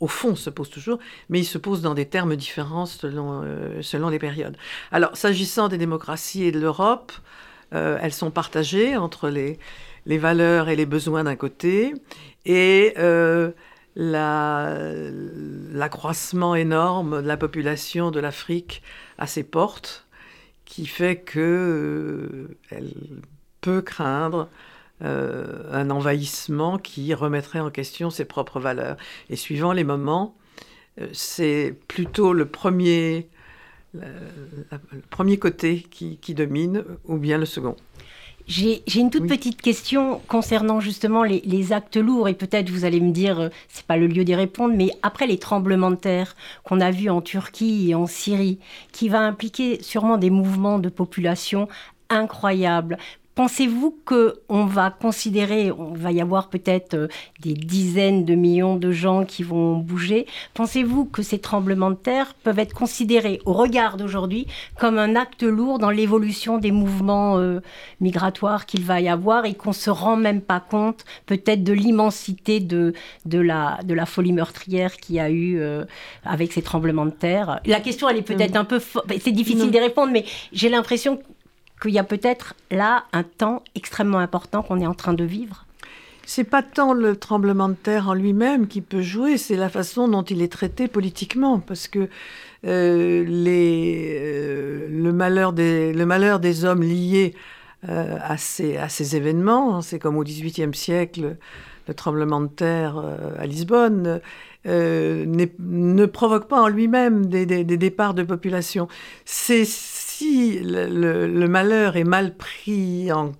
[0.00, 3.44] au fond se pose toujours, mais il se pose dans des termes différents selon,
[3.82, 4.56] selon les périodes.
[4.90, 7.12] Alors, s'agissant des démocraties et de l'Europe,
[7.70, 9.60] elles sont partagées entre les,
[10.06, 11.94] les valeurs et les besoins d'un côté
[12.44, 12.94] et
[13.96, 18.82] l'accroissement énorme de la population de l'Afrique
[19.18, 20.06] à ses portes,
[20.64, 22.48] qui fait qu'elle euh,
[23.60, 24.48] peut craindre
[25.04, 28.96] euh, un envahissement qui remettrait en question ses propres valeurs.
[29.30, 30.34] Et suivant les moments,
[31.00, 33.28] euh, c'est plutôt le premier,
[33.92, 34.02] le
[35.10, 37.76] premier côté qui domine ou bien le second.
[38.46, 43.10] J'ai une toute petite question concernant justement les, actes lourds et peut-être vous allez me
[43.10, 46.80] dire euh, c'est pas le lieu d'y répondre mais après les tremblements de terre qu'on
[46.80, 48.58] a vus en Turquie et en Syrie
[48.92, 51.68] qui va impliquer sûrement des mouvements de population
[52.10, 52.98] incroyables
[53.34, 57.08] Pensez-vous qu'on va considérer, on va y avoir peut-être euh,
[57.40, 62.34] des dizaines de millions de gens qui vont bouger, pensez-vous que ces tremblements de terre
[62.44, 64.46] peuvent être considérés au regard d'aujourd'hui
[64.78, 67.60] comme un acte lourd dans l'évolution des mouvements euh,
[68.00, 72.60] migratoires qu'il va y avoir et qu'on se rend même pas compte peut-être de l'immensité
[72.60, 72.92] de,
[73.24, 75.84] de, la, de la folie meurtrière qu'il y a eu euh,
[76.24, 77.60] avec ces tremblements de terre?
[77.66, 78.80] La question, elle est peut-être un peu...
[79.20, 81.18] C'est difficile d'y répondre, mais j'ai l'impression
[81.86, 85.64] qu'il y a peut-être là un temps extrêmement important qu'on est en train de vivre
[86.26, 90.08] c'est pas tant le tremblement de terre en lui-même qui peut jouer, c'est la façon
[90.08, 92.08] dont il est traité politiquement, parce que
[92.66, 97.34] euh, les, euh, le, malheur des, hommes liés
[97.88, 101.36] euh, à, ces, événements, c'est comme au XVIIIe siècle,
[101.86, 103.02] le tremblement de terre
[103.38, 104.20] à Lisbonne,
[104.64, 108.88] ne provoque pas en lui-même des, des, départs de population.
[110.18, 113.32] Si le, malheur est mal pris en,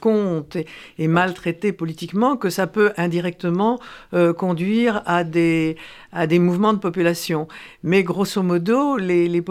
[0.00, 0.56] compte
[0.98, 3.80] et, mal traité politiquement, que ça peut indirectement
[4.14, 5.76] euh, conduire à des,
[6.32, 7.48] mouvements de population.
[7.82, 9.42] Mais grosso modo, les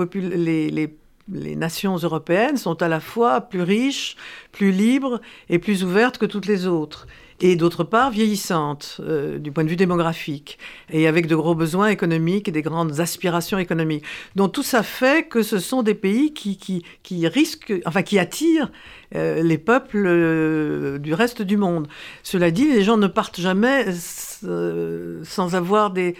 [1.27, 4.15] nations européennes sont à la fois plus riches,
[4.51, 7.07] plus libres et plus ouvertes que toutes les autres
[7.41, 10.57] et d'autre part vieillissante euh, du point de vue démographique
[10.91, 14.03] et avec de gros besoins économiques et des grandes aspirations économiques.
[14.35, 18.19] Donc tout ça fait que ce sont des pays qui, qui, qui risquent, enfin qui
[18.19, 18.71] attirent
[19.15, 21.87] euh, les peuples euh, du reste du monde.
[22.23, 26.15] Cela dit, les gens ne partent jamais sans avoir des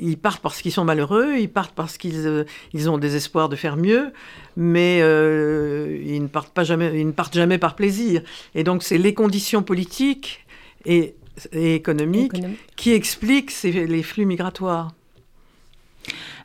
[0.00, 3.56] ils partent parce qu'ils sont malheureux, ils partent parce qu'ils ils ont des espoirs de
[3.56, 4.12] faire mieux,
[4.56, 8.22] mais ils ne partent pas jamais, ils ne partent jamais par plaisir.
[8.54, 10.46] Et donc c'est les conditions politiques
[10.84, 11.14] et,
[11.52, 12.32] économique,
[12.76, 14.92] qui explique les flux migratoires.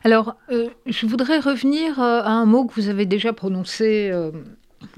[0.04, 4.30] Alors, euh, je voudrais revenir euh, à un mot que vous avez déjà prononcé euh,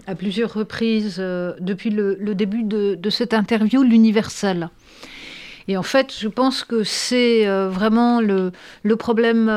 [0.08, 4.68] à plusieurs reprises depuis le, début de, cette interview, l'universel.
[5.68, 8.50] Et en fait, je pense que c'est vraiment le,
[8.96, 9.48] problème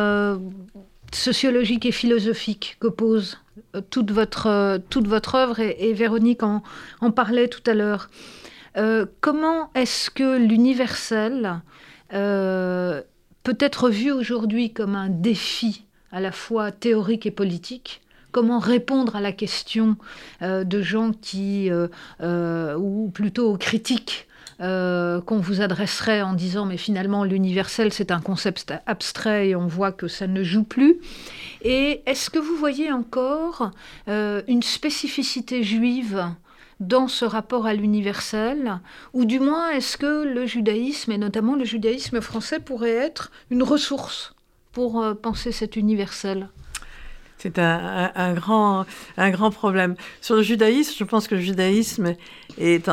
[1.12, 3.40] sociologique et philosophique que pose
[3.90, 6.62] toute votre, toute votre œuvre, et, Véronique en,
[7.02, 8.12] en, parlait tout à l'heure.
[8.80, 11.62] Euh, comment est-ce que l'universel
[12.14, 13.02] euh,
[13.44, 18.02] peut être vu aujourd'hui comme un défi à la fois théorique et politique?
[18.32, 19.98] Comment répondre à la question
[20.42, 21.70] euh, de gens qui,
[22.22, 24.28] ou plutôt aux critiques
[24.60, 29.94] qu'on vous adresserait en disant mais finalement l'universel c'est un concept abstrait et on voit
[29.94, 30.98] que ça ne joue plus?
[31.62, 33.72] Et est-ce que vous voyez encore
[34.08, 36.30] une spécificité juive
[36.80, 38.80] dans ce rapport à l'universel
[39.14, 43.64] Ou du moins, est-ce que le judaïsme, et notamment le judaïsme français, pourrait être une
[43.64, 44.34] ressource
[44.72, 46.50] pour euh, penser cet universel?
[47.40, 49.96] C'est un, grand, un grand problème.
[50.20, 52.16] Sur le judaïsme, je pense que le judaïsme
[52.58, 52.90] est,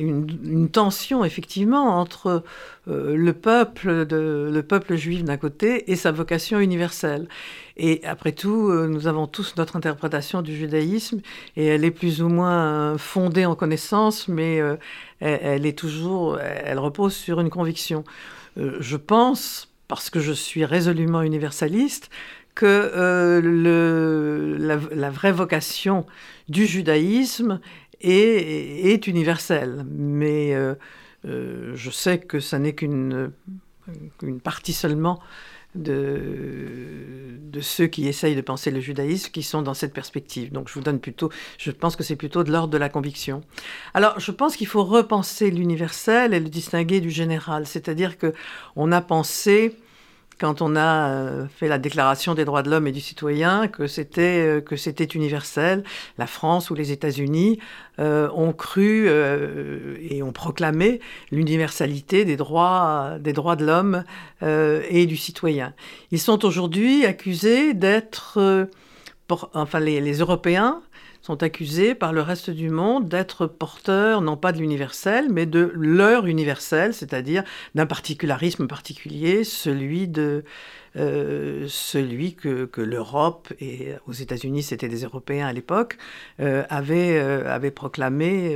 [0.00, 2.42] une, tension, effectivement, entre
[2.88, 7.28] euh, le, peuple de, le peuple juif d'un côté et sa vocation universelle.
[7.76, 11.20] Et après tout, euh, nous avons tous notre interprétation du judaïsme
[11.56, 14.76] et elle est plus ou moins fondée en connaissance, mais euh,
[15.20, 18.04] elle, est toujours, elle repose sur une conviction.
[18.56, 22.10] je pense, parce que je suis résolument universaliste,
[22.54, 24.56] que euh,
[24.92, 26.06] la, vraie vocation
[26.48, 27.60] du judaïsme
[28.00, 29.84] est, universelle.
[29.90, 30.74] Mais euh,
[31.26, 33.32] euh, je sais que ça n'est qu'une
[34.22, 35.20] une partie seulement
[35.74, 40.52] de, ceux qui essayent de penser le judaïsme qui sont dans cette perspective.
[40.52, 43.42] Donc je vous donne plutôt, je pense que c'est plutôt de l'ordre de la conviction.
[43.94, 48.34] Alors je pense qu'il faut repenser l'universel et le distinguer du général, c'est-à-dire que
[48.76, 49.76] on a pensé
[50.38, 53.86] quand on a euh, fait la déclaration des droits de l'homme et du citoyen que
[53.86, 55.84] c'était euh, que c'était universel.
[56.18, 57.58] La France ou les États-Unis
[57.98, 64.04] euh, ont cru et ont proclamé l'universalité des droits des droits de l'homme
[64.42, 65.74] et du citoyen.
[66.10, 68.68] Ils sont aujourd'hui accusés d'être
[69.54, 70.82] enfin les, les Européens
[71.24, 75.72] sont accusés par le reste du monde d'être porteurs non pas de l'universel, mais de
[75.74, 80.44] leur universel, c'est-à-dire d'un particularisme particulier, celui de
[80.96, 85.96] euh, celui que, l'Europe, et aux États-Unis c'était des Européens à l'époque,
[86.40, 88.54] euh, avaient, euh, avait proclamé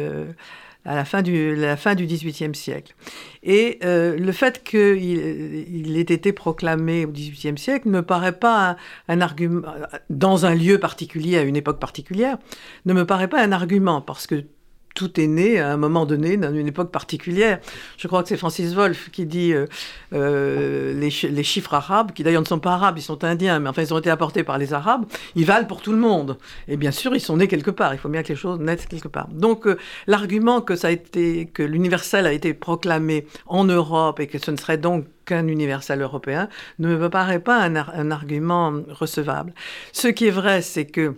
[0.88, 2.08] à la fin du, la fin du
[2.54, 2.94] siècle.
[3.42, 8.38] Et euh, le fait qu'il il ait été proclamé au XVIIIe siècle ne me paraît
[8.38, 9.68] pas un, argument,
[10.08, 12.38] dans un lieu particulier, à une époque particulière,
[12.86, 14.46] ne me paraît pas un argument, parce que
[14.98, 17.60] tout est né à un moment donné, dans une époque particulière.
[17.98, 19.66] Je crois que c'est Francis Wolff qui dit euh,
[20.12, 23.82] euh, les, chiffres arabes, qui d'ailleurs ne sont pas arabes, ils sont indiens, mais enfin
[23.82, 25.04] ils ont été apportés par les arabes,
[25.36, 26.36] ils valent pour tout le monde.
[26.66, 27.94] Et bien sûr, ils sont nés quelque part.
[27.94, 29.28] Il faut bien que les choses naissent quelque part.
[29.28, 34.26] Donc euh, l'argument que ça a été, que l'universel a été proclamé en Europe et
[34.26, 36.48] que ce ne serait donc qu'un universel européen
[36.80, 39.54] ne me paraît pas un argument recevable.
[39.92, 41.14] Ce qui est vrai, c'est que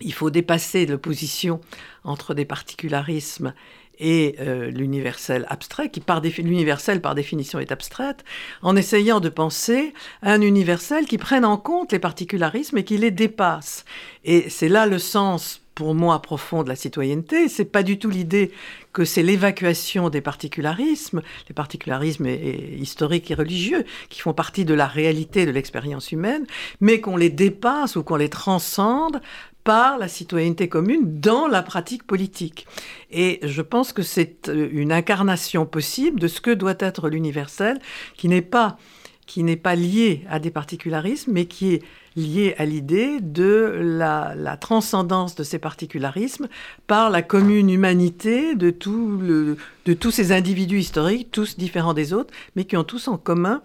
[0.00, 1.60] il faut dépasser l'opposition
[2.04, 3.54] entre des particularismes
[3.98, 8.24] et euh, l'universel abstrait, qui par l'universel par définition est abstraite,
[8.62, 13.10] en essayant de penser un universel qui prenne en compte les particularismes et qui les
[13.10, 13.84] dépasse.
[14.24, 17.48] Et c'est là le sens pour moi profond de la citoyenneté.
[17.48, 18.50] C'est pas du tout l'idée
[18.92, 24.88] que c'est l'évacuation des particularismes, les particularismes historiques et religieux qui font partie de la
[24.88, 26.46] réalité de l'expérience humaine,
[26.80, 29.20] mais qu'on les dépasse ou qu'on les transcende
[29.68, 32.66] par la citoyenneté commune dans la pratique politique.
[33.10, 37.78] Et je pense que c'est euh, une incarnation possible de ce que doit être l'universel,
[38.16, 38.78] qui n'est pas
[39.26, 41.82] qui n'est pas lié à des particularismes, mais qui est
[42.16, 46.48] lié à l'idée de la, transcendance de ces particularismes
[46.86, 52.14] par la commune humanité de, tout le, de tous ces individus historiques, tous différents des
[52.14, 53.60] autres, mais qui ont tous en commun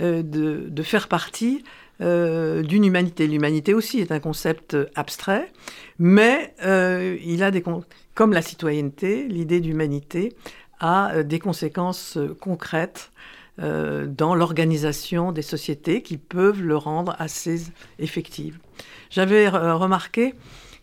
[0.00, 1.64] euh, de, de, faire partie
[2.02, 3.28] euh, d'une humanité.
[3.28, 5.52] L'humanité aussi est un concept abstrait,
[5.98, 7.62] mais euh, il a des
[8.14, 10.34] comme la citoyenneté, l'idée d'humanité
[10.80, 13.10] a euh, des conséquences concrètes
[13.58, 17.66] dans l'organisation des sociétés qui peuvent le rendre assez
[17.98, 18.58] effective.
[19.10, 20.34] J'avais remarqué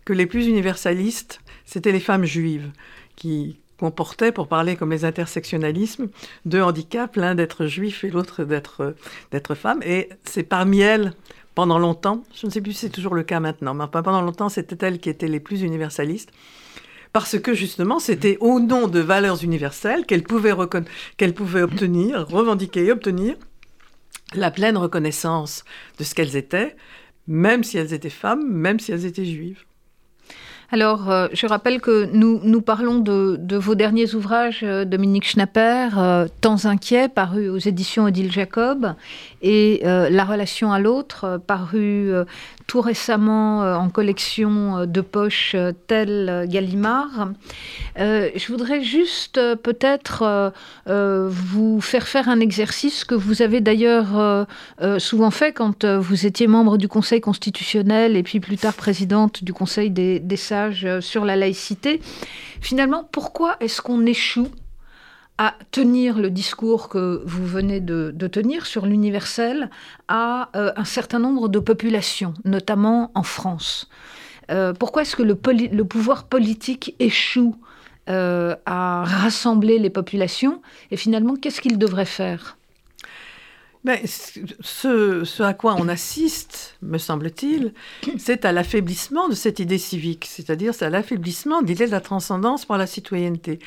[0.05, 2.71] que les plus universalistes, c'étaient les femmes juives
[3.15, 6.09] qui comportait, pour parler comme les intersectionnalismes,
[6.45, 9.79] deux handicaps, l'un d'être juif et l'autre d'être, femme.
[9.83, 11.13] Et c'est parmi elles,
[11.55, 14.49] pendant longtemps, je ne sais plus si c'est toujours le cas maintenant, mais pendant longtemps,
[14.49, 16.31] c'était elles qui étaient les plus universalistes.
[17.11, 20.53] Parce que justement, c'était au nom de valeurs universelles qu'elles pouvaient,
[21.35, 23.35] pouvaient obtenir, revendiquer et obtenir
[24.35, 25.63] la pleine reconnaissance
[25.97, 26.75] de ce qu'elles étaient,
[27.27, 29.63] même si elles étaient femmes, même si elles étaient juives.
[30.71, 36.27] Alors, euh, je rappelle que nous, parlons de, vos derniers ouvrages, euh, Dominique Schnapper, euh,
[36.41, 38.93] Temps inquiet, paru aux éditions Odile Jacob,
[39.41, 42.11] et La relation à l'autre, paru
[42.67, 45.55] tout récemment en collection de poche
[45.87, 47.29] tel Gallimard.
[47.97, 50.51] je voudrais juste peut-être
[50.85, 54.47] vous faire faire un exercice que vous avez d'ailleurs
[54.97, 59.53] souvent fait quand vous étiez membre du Conseil constitutionnel et puis plus tard présidente du
[59.53, 62.01] Conseil des, des euh, sur la laïcité.
[62.61, 64.49] Finalement, pourquoi est-ce qu'on échoue
[65.39, 69.71] à tenir le discours que vous venez de, tenir sur l'universel
[70.07, 73.89] à euh, un certain nombre de populations, notamment en France.
[74.51, 75.39] Euh, Pourquoi est-ce que le,
[75.71, 77.55] le, pouvoir politique échoue
[78.07, 80.61] à rassembler les populations?
[80.91, 82.58] Et finalement, qu'est-ce qu'il devrait faire?
[83.85, 87.73] Mais ce, à quoi on assiste, me semble-t-il,
[88.17, 92.01] c'est à l'affaiblissement de cette idée civique, c'est-à-dire c'est à l'affaiblissement de l'idée de la
[92.01, 93.59] transcendance par la citoyenneté.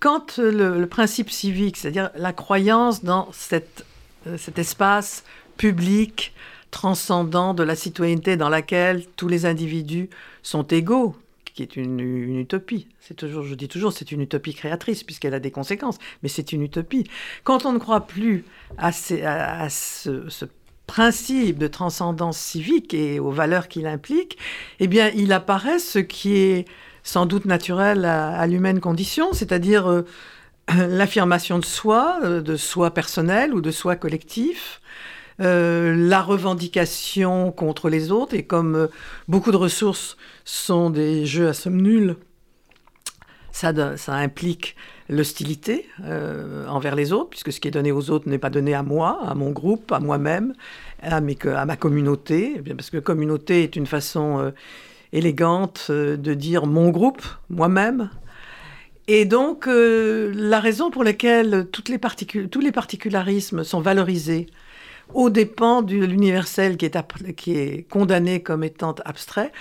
[0.00, 5.24] Quand le, principe civique, c'est-à-dire la croyance dans euh, cet espace
[5.58, 6.32] public
[6.70, 10.08] transcendant de la citoyenneté dans laquelle tous les individus
[10.42, 11.14] sont égaux,
[11.58, 12.86] qui est une, utopie.
[13.00, 16.52] C'est toujours, je dis toujours, c'est une utopie créatrice puisqu'elle a des conséquences, mais c'est
[16.52, 17.02] une utopie.
[17.42, 18.44] Quand on ne croit plus
[18.76, 20.44] à, ce,
[20.86, 24.38] principe de transcendance civique et aux valeurs qu'il implique,
[24.78, 26.64] eh bien, il apparaît ce qui est
[27.02, 30.06] sans doute naturel à, l'humaine condition, c'est-à-dire euh,
[30.68, 34.80] l'affirmation de soi, euh, de soi personnel ou de soi collectif,
[35.40, 38.88] euh, la revendication contre les autres, et comme
[39.28, 42.16] beaucoup de ressources sont des jeux à somme nulle,
[43.58, 44.76] ça, implique
[45.08, 48.74] l'hostilité euh, envers les autres, puisque ce qui est donné aux autres n'est pas donné
[48.74, 50.54] à moi, à mon groupe, à moi-même,
[51.02, 54.50] à, à, ma communauté, eh parce que communauté est une façon euh,
[55.12, 58.10] élégante euh, de dire mon groupe, moi-même.
[59.10, 61.82] Et donc, la raison pour laquelle tous
[62.60, 64.48] les particularismes sont valorisés
[65.14, 66.86] au dépens de l'universel qui
[67.52, 69.52] est, condamné comme étant abstrait,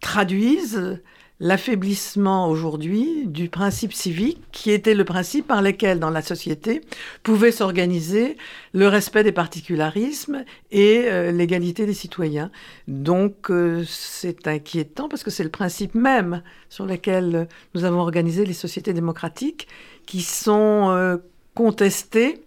[0.00, 1.00] traduisent
[1.40, 6.80] l'affaiblissement aujourd'hui du principe civique qui était le principe par lequel dans la société
[7.22, 8.36] pouvait s'organiser
[8.72, 12.50] le respect des particularismes et euh, l'égalité des citoyens.
[12.86, 18.44] Donc euh, c'est inquiétant parce que c'est le principe même sur lequel nous avons organisé
[18.46, 19.66] les sociétés démocratiques
[20.06, 21.16] qui sont euh,
[21.54, 22.42] contestées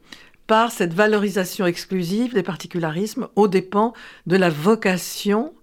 [0.47, 3.93] par cette valorisation exclusive des particularismes aux dépens
[4.25, 5.53] de la vocation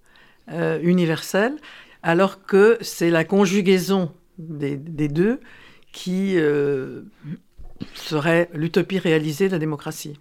[0.82, 1.56] universelle
[2.04, 5.40] alors que c'est la conjugaison des, deux
[5.90, 7.00] qui euh,
[7.94, 10.18] serait l'utopie réalisée de la démocratie.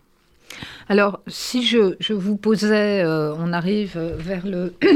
[0.87, 4.43] Alors, si je, vous posais, euh, on arrive vers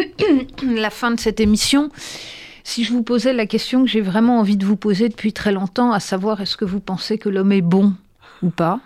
[0.64, 1.90] la fin de cette émission,
[2.64, 5.52] si je vous posais la question que j'ai vraiment envie de vous poser depuis très
[5.52, 7.94] longtemps, à savoir est-ce que vous pensez que l'homme est bon
[8.42, 8.80] ou pas?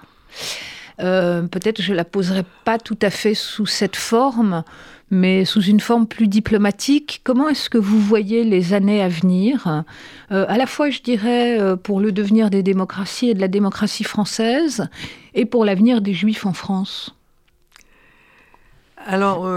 [0.99, 4.63] Euh, Peut-être je la poserai pas tout à fait sous cette forme,
[5.09, 7.21] mais sous une forme plus diplomatique.
[7.23, 9.83] Comment est-ce que vous voyez les années à venir?
[10.31, 13.47] Euh, À la fois, je dirais, euh, pour le devenir des démocraties et de la
[13.49, 14.87] démocratie française,
[15.33, 17.15] et pour l'avenir des Juifs en France?
[19.05, 19.49] Alors,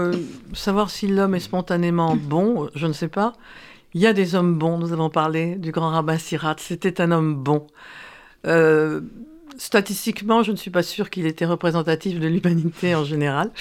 [0.53, 3.33] savoir si l'homme est spontanément bon, je ne sais pas.
[3.93, 7.11] Il y a des hommes bons, nous avons parlé du grand rabbin Sirat, c'était un
[7.11, 7.67] homme bon.
[9.57, 13.51] Statistiquement, je ne suis pas sûre qu'il était représentatif de l'humanité en général,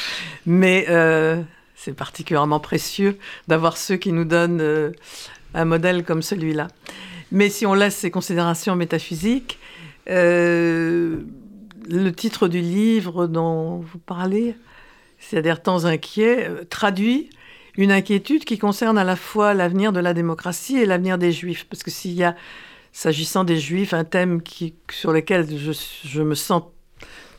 [0.47, 0.87] mais
[1.85, 4.93] c'est particulièrement précieux d'avoir ceux qui nous donnent euh,
[5.53, 6.69] un modèle comme celui-là.
[7.31, 9.59] Mais si on laisse ces considérations métaphysiques,
[10.09, 11.21] euh,
[11.89, 14.57] le titre du livre dont vous parlez,
[15.19, 17.29] c'est-à-dire Temps inquiets, euh, traduit
[17.77, 21.67] une inquiétude qui concerne à la fois l'avenir de la démocratie et l'avenir des Juifs.
[21.69, 22.35] Parce que s'il y a,
[22.95, 25.73] s'agissant des Juifs, un thème qui, sur lequel je,
[26.05, 26.63] je me sens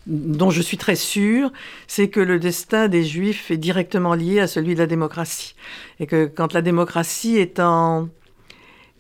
[0.06, 1.52] dont je suis très sûre,
[1.88, 5.56] c'est que le destin des Juifs est directement lié à celui de la démocratie.
[6.00, 8.10] Et que quand la démocratie est, en,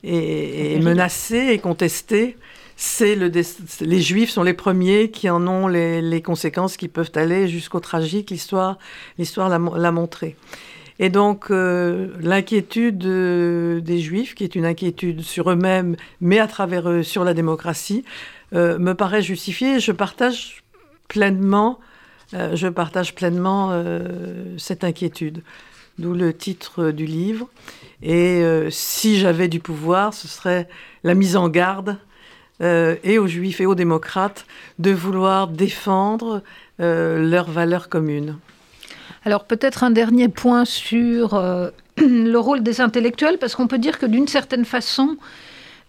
[0.03, 2.37] est, menacée et contestée,
[2.77, 3.31] c'est le
[3.81, 8.31] les Juifs sont les premiers qui en ont les, conséquences qui peuvent aller jusqu'au tragique.
[8.31, 8.79] L'histoire,
[9.17, 10.35] l'histoire l'a montré.
[10.99, 16.89] Et donc euh, l'inquiétude des Juifs, qui est une inquiétude sur eux-mêmes, mais à travers
[16.89, 18.05] eux sur la démocratie,
[18.53, 19.79] euh, me paraît justifiée.
[19.79, 20.63] Je partage
[21.07, 21.79] pleinement,
[22.33, 25.43] euh, je partage pleinement euh, cette inquiétude.
[25.97, 27.47] D'où le titre du livre.
[28.03, 30.67] Et euh, si j'avais du pouvoir, ce serait
[31.05, 31.97] la mise en garde
[32.61, 34.45] et aux juifs et aux démocrates
[34.79, 36.41] de vouloir défendre
[36.79, 38.37] leurs valeurs communes.
[39.25, 41.41] Alors peut-être un dernier point sur
[41.97, 45.17] le rôle des intellectuels, parce qu'on peut dire que d'une certaine façon,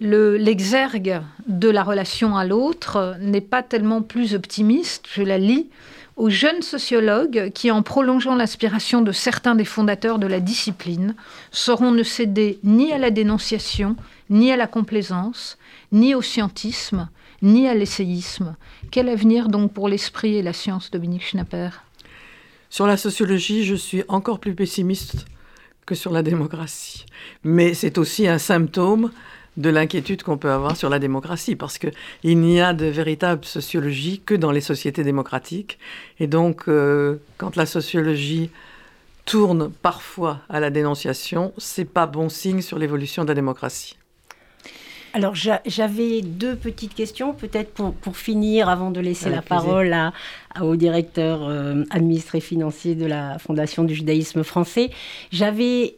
[0.00, 5.68] l'exergue de la relation à l'autre n'est pas tellement plus optimiste, je la lis,
[6.16, 11.14] aux jeunes sociologues qui, en prolongeant l'inspiration de certains des fondateurs de la discipline,
[11.50, 13.96] sauront ne céder ni à la dénonciation,
[14.30, 15.58] ni à la complaisance,
[15.92, 17.08] ni au scientisme,
[17.42, 18.56] ni à l'essayisme.
[18.90, 21.68] Quel avenir donc pour l'esprit et la science, Dominique Schnapper?
[22.76, 25.24] Sur la sociologie, je suis encore plus pessimiste
[25.86, 27.06] que sur la démocratie.
[27.42, 29.12] Mais c'est aussi un symptôme
[29.56, 34.20] de l'inquiétude qu'on peut avoir sur la démocratie, parce qu'il n'y a de véritable sociologie
[34.26, 35.78] que dans les sociétés démocratiques.
[36.20, 38.50] Et donc, euh, quand la sociologie
[39.24, 43.96] tourne parfois à la dénonciation, c'est pas bon signe sur l'évolution de la démocratie.
[45.16, 50.12] Alors j'avais deux petites questions, peut-être pour, finir, avant de laisser la parole à,
[50.60, 54.90] au directeur euh, administré financier de la Fondation du judaïsme français.
[55.32, 55.94] J'avais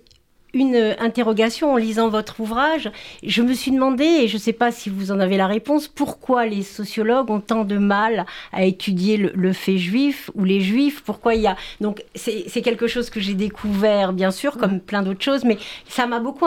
[0.55, 2.91] une interrogation en lisant votre ouvrage.
[3.23, 5.89] Je me suis demandé, et je ne sais pas si vous en avez la réponse,
[5.89, 11.03] pourquoi les sociologues ont tant de mal à étudier le, fait juif ou les juifs?
[11.03, 15.03] Pourquoi il y a donc c'est quelque chose que j'ai découvert bien sûr comme plein
[15.03, 16.47] d'autres choses, mais ça m'a beaucoup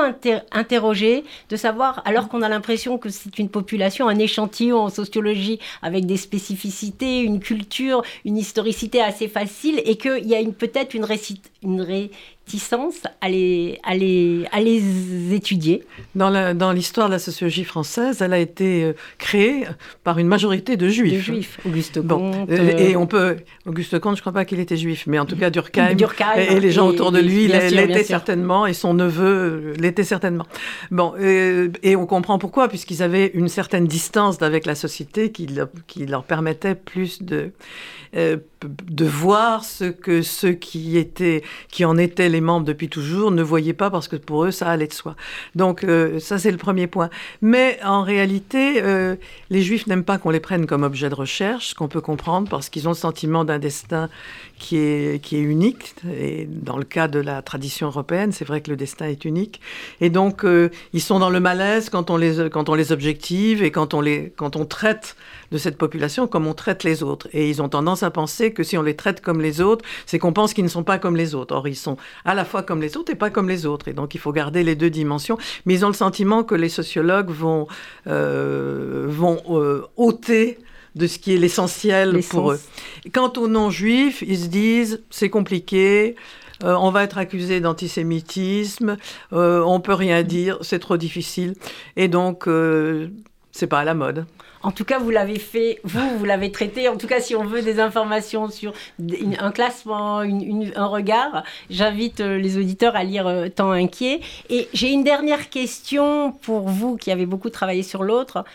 [0.51, 5.59] interrogé de savoir alors qu'on a l'impression que c'est une population, un échantillon en sociologie
[5.81, 11.05] avec des spécificités, une culture, une historicité assez facile et qu'il y a peut-être une,
[11.05, 12.11] récite, une ré
[13.21, 15.83] à les, à les, à les étudier
[16.15, 19.65] Dans l'histoire de la sociologie française, elle a été euh, créée
[20.03, 21.13] par une majorité de juifs.
[21.13, 22.49] De juifs, Auguste Comte.
[22.49, 25.25] Euh, et on peut, Auguste Comte, je ne crois pas qu'il était juif, mais en
[25.25, 25.95] tout cas Durkheim,
[26.37, 30.45] et, les gens autour de lui l'étaient certainement, et son neveu euh, l'était certainement.
[30.89, 35.47] Bon, et, on comprend pourquoi, puisqu'ils avaient une certaine distance avec la société qui,
[35.87, 37.51] qui leur permettait plus de
[38.17, 43.31] euh, de voir ce que ceux qui étaient, qui en étaient les membres depuis toujours
[43.31, 45.15] ne voyaient pas parce que pour eux ça allait de soi.
[45.55, 47.09] Donc euh, ça c'est le premier point.
[47.41, 49.15] Mais en réalité, euh,
[49.49, 52.49] les Juifs n'aiment pas qu'on les prenne comme objet de recherche, ce qu'on peut comprendre
[52.49, 54.09] parce qu'ils ont le sentiment d'un destin
[54.57, 55.95] qui est, qui est unique.
[56.19, 59.61] Et dans le cas de la tradition européenne, c'est vrai que le destin est unique.
[60.01, 60.45] Et donc
[60.93, 64.01] ils sont dans le malaise quand on les, quand on les objective et quand on,
[64.01, 65.15] les, quand on traite
[65.51, 67.27] de cette population comme on traite les autres.
[67.33, 70.19] Et ils ont tendance à penser que si on les traite comme les autres, c'est
[70.19, 71.55] qu'on pense qu'ils ne sont pas comme les autres.
[71.55, 73.87] Or, ils sont à la fois comme les autres et pas comme les autres.
[73.87, 75.37] Et donc, il faut garder les deux dimensions.
[75.65, 77.67] Mais ils ont le sentiment que les sociologues vont,
[78.07, 80.57] euh, vont euh, ôter
[80.95, 82.59] de ce qui est l'essentiel pour eux.
[83.13, 86.15] Quant aux non-juifs, ils se disent c'est compliqué,
[86.63, 88.97] euh, on va être accusé d'antisémitisme,
[89.33, 91.53] euh, on peut rien dire, c'est trop difficile,
[91.95, 92.47] et donc
[93.51, 94.25] c'est pas à la mode.
[94.63, 96.87] En tout cas, vous l'avez fait, vous, vous l'avez traité.
[96.87, 98.73] En tout cas, si on veut des informations sur
[99.39, 104.21] un classement, un regard, j'invite euh, les auditeurs à lire euh, Temps inquiet.
[104.49, 108.45] Et j'ai une dernière question pour vous qui avez beaucoup travaillé sur l'autre.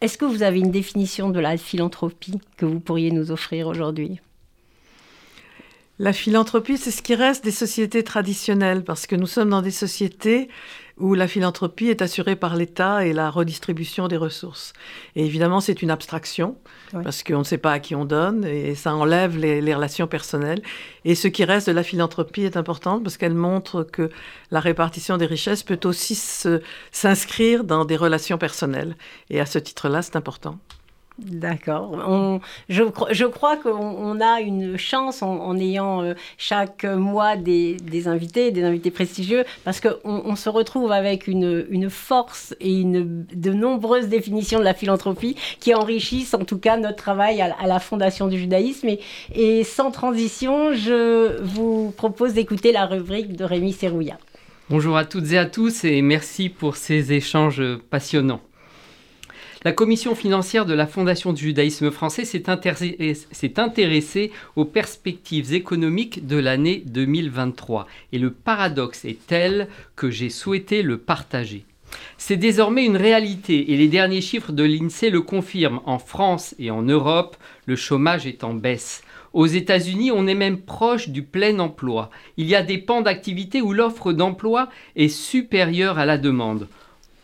[0.00, 4.20] Est-ce que vous avez une définition de la philanthropie que vous pourriez nous offrir aujourd'hui?
[6.00, 9.70] La philanthropie, c'est ce qui reste des sociétés traditionnelles, parce que nous sommes dans des
[9.70, 10.48] sociétés
[10.98, 14.72] où la philanthropie est assurée par l'État et la redistribution des ressources.
[15.14, 16.56] Et évidemment, c'est une abstraction,
[16.90, 20.62] parce qu'on ne sait pas à qui on donne, et ça enlève les, relations personnelles.
[21.04, 24.10] Et ce qui reste de la philanthropie est important, parce qu'elle montre que
[24.50, 26.16] la répartition des richesses peut aussi
[26.90, 28.96] s'inscrire dans des relations personnelles.
[29.30, 30.58] Et à ce titre-là, c'est important.
[31.18, 32.40] D'accord.
[32.68, 38.90] Je, crois qu'on a une chance en, ayant euh, chaque mois des, invités, des invités
[38.90, 44.58] prestigieux, parce qu'on on se retrouve avec une, une, force et une, de nombreuses définitions
[44.58, 48.88] de la philanthropie qui enrichissent en tout cas notre travail à, la Fondation du judaïsme.
[48.88, 49.00] Et,
[49.34, 54.18] et, sans transition, je vous propose d'écouter la rubrique de Rémi Serrouillat.
[54.68, 58.40] Bonjour à toutes et à tous et merci pour ces échanges passionnants.
[59.64, 62.50] La commission financière de la Fondation du judaïsme français s'est
[63.58, 67.86] intéressée aux perspectives économiques de l'année 2023.
[68.12, 71.64] Et le paradoxe est tel que j'ai souhaité le partager.
[72.18, 75.80] C'est désormais une réalité et les derniers chiffres de l'INSEE le confirment.
[75.86, 79.02] En France et en Europe, le chômage est en baisse.
[79.32, 82.10] Aux États-Unis, on est même proche du plein emploi.
[82.36, 86.68] Il y a des pans d'activité où l'offre d'emploi est supérieure à la demande.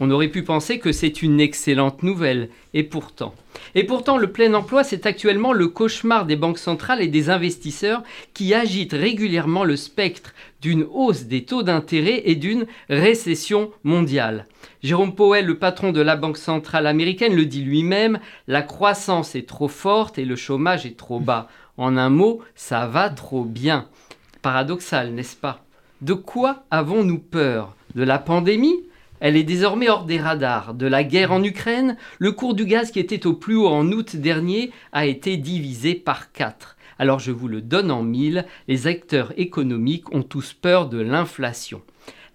[0.03, 3.35] On aurait pu penser que c'est une excellente nouvelle, et pourtant.
[3.75, 8.03] Et pourtant, le plein emploi, c'est actuellement le cauchemar des banques centrales et des investisseurs
[8.33, 10.33] qui agitent régulièrement le spectre
[10.63, 14.47] d'une hausse des taux d'intérêt et d'une récession mondiale.
[14.83, 19.47] Jérôme Powell, le patron de la Banque centrale américaine, le dit lui-même, la croissance est
[19.47, 21.49] trop forte et le chômage est trop bas.
[21.77, 23.87] En un mot, ça va trop bien.
[24.41, 25.63] Paradoxal, n'est-ce pas?
[26.01, 27.77] De quoi avons-nous peur?
[27.95, 28.85] De la pandémie?
[29.21, 30.75] Elle est désormais hors des radars.
[30.75, 33.93] De la guerre en Ukraine, le cours du gaz qui était au plus haut en
[33.93, 36.77] août dernier a été divisé par 4.
[36.99, 41.83] Alors je vous le donne en mille, les acteurs économiques ont tous peur de l'inflation.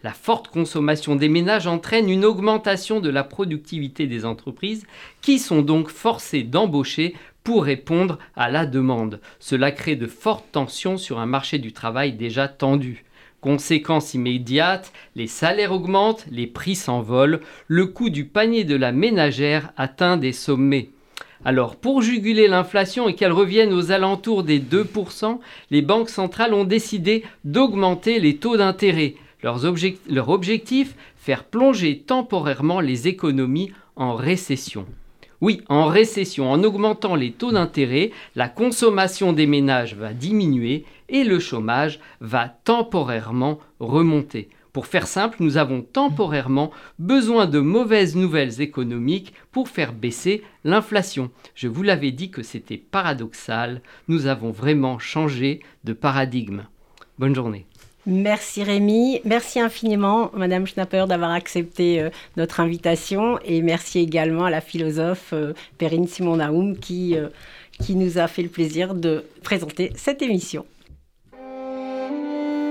[0.03, 4.85] La forte consommation des ménages entraîne une augmentation de la productivité des entreprises
[5.21, 9.21] qui sont donc forcées d'embaucher pour répondre à la demande.
[9.39, 13.04] Cela crée de fortes tensions sur un marché du travail déjà tendu.
[13.45, 19.71] Conséquence immédiate, les salaires augmentent, les prix s'envolent, le coût du panier de la ménagère
[19.77, 20.89] atteint des sommets.
[21.43, 25.37] Alors, pour juguler l'inflation et qu'elle revienne aux alentours des 2%,
[25.69, 29.13] les banques centrales ont décidé d'augmenter les taux d'intérêt.
[29.43, 34.87] leur objectif, faire plonger temporairement les économies en récession.
[35.41, 41.23] Oui, en récession, en augmentant les taux d'intérêt, la consommation des ménages va diminuer et
[41.23, 44.49] le chômage va temporairement remonter.
[44.75, 51.31] Pour faire simple, nous avons temporairement besoin de mauvaises nouvelles économiques pour faire baisser l'inflation.
[51.55, 56.63] Je vous l'avais dit que c'était paradoxal, nous avons vraiment changé de paradigme.
[57.17, 57.65] Bonne journée.
[58.05, 64.51] Merci Rémi, merci infiniment Madame Schnapper d'avoir accepté euh, notre invitation et merci également à
[64.51, 67.29] la philosophe euh, Perrine Simon-Naoum qui, euh,
[67.79, 70.65] qui nous a fait le plaisir de présenter cette émission.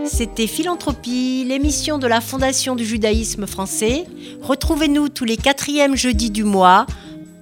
[0.06, 4.04] C'était Philanthropie, l'émission de la Fondation du judaïsme français.
[4.42, 6.86] Retrouvez-nous tous les quatrièmes jeudis du mois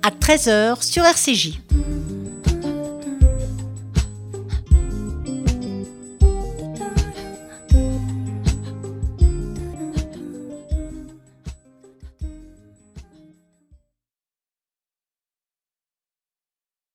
[0.03, 1.59] à 13h sur RCJ.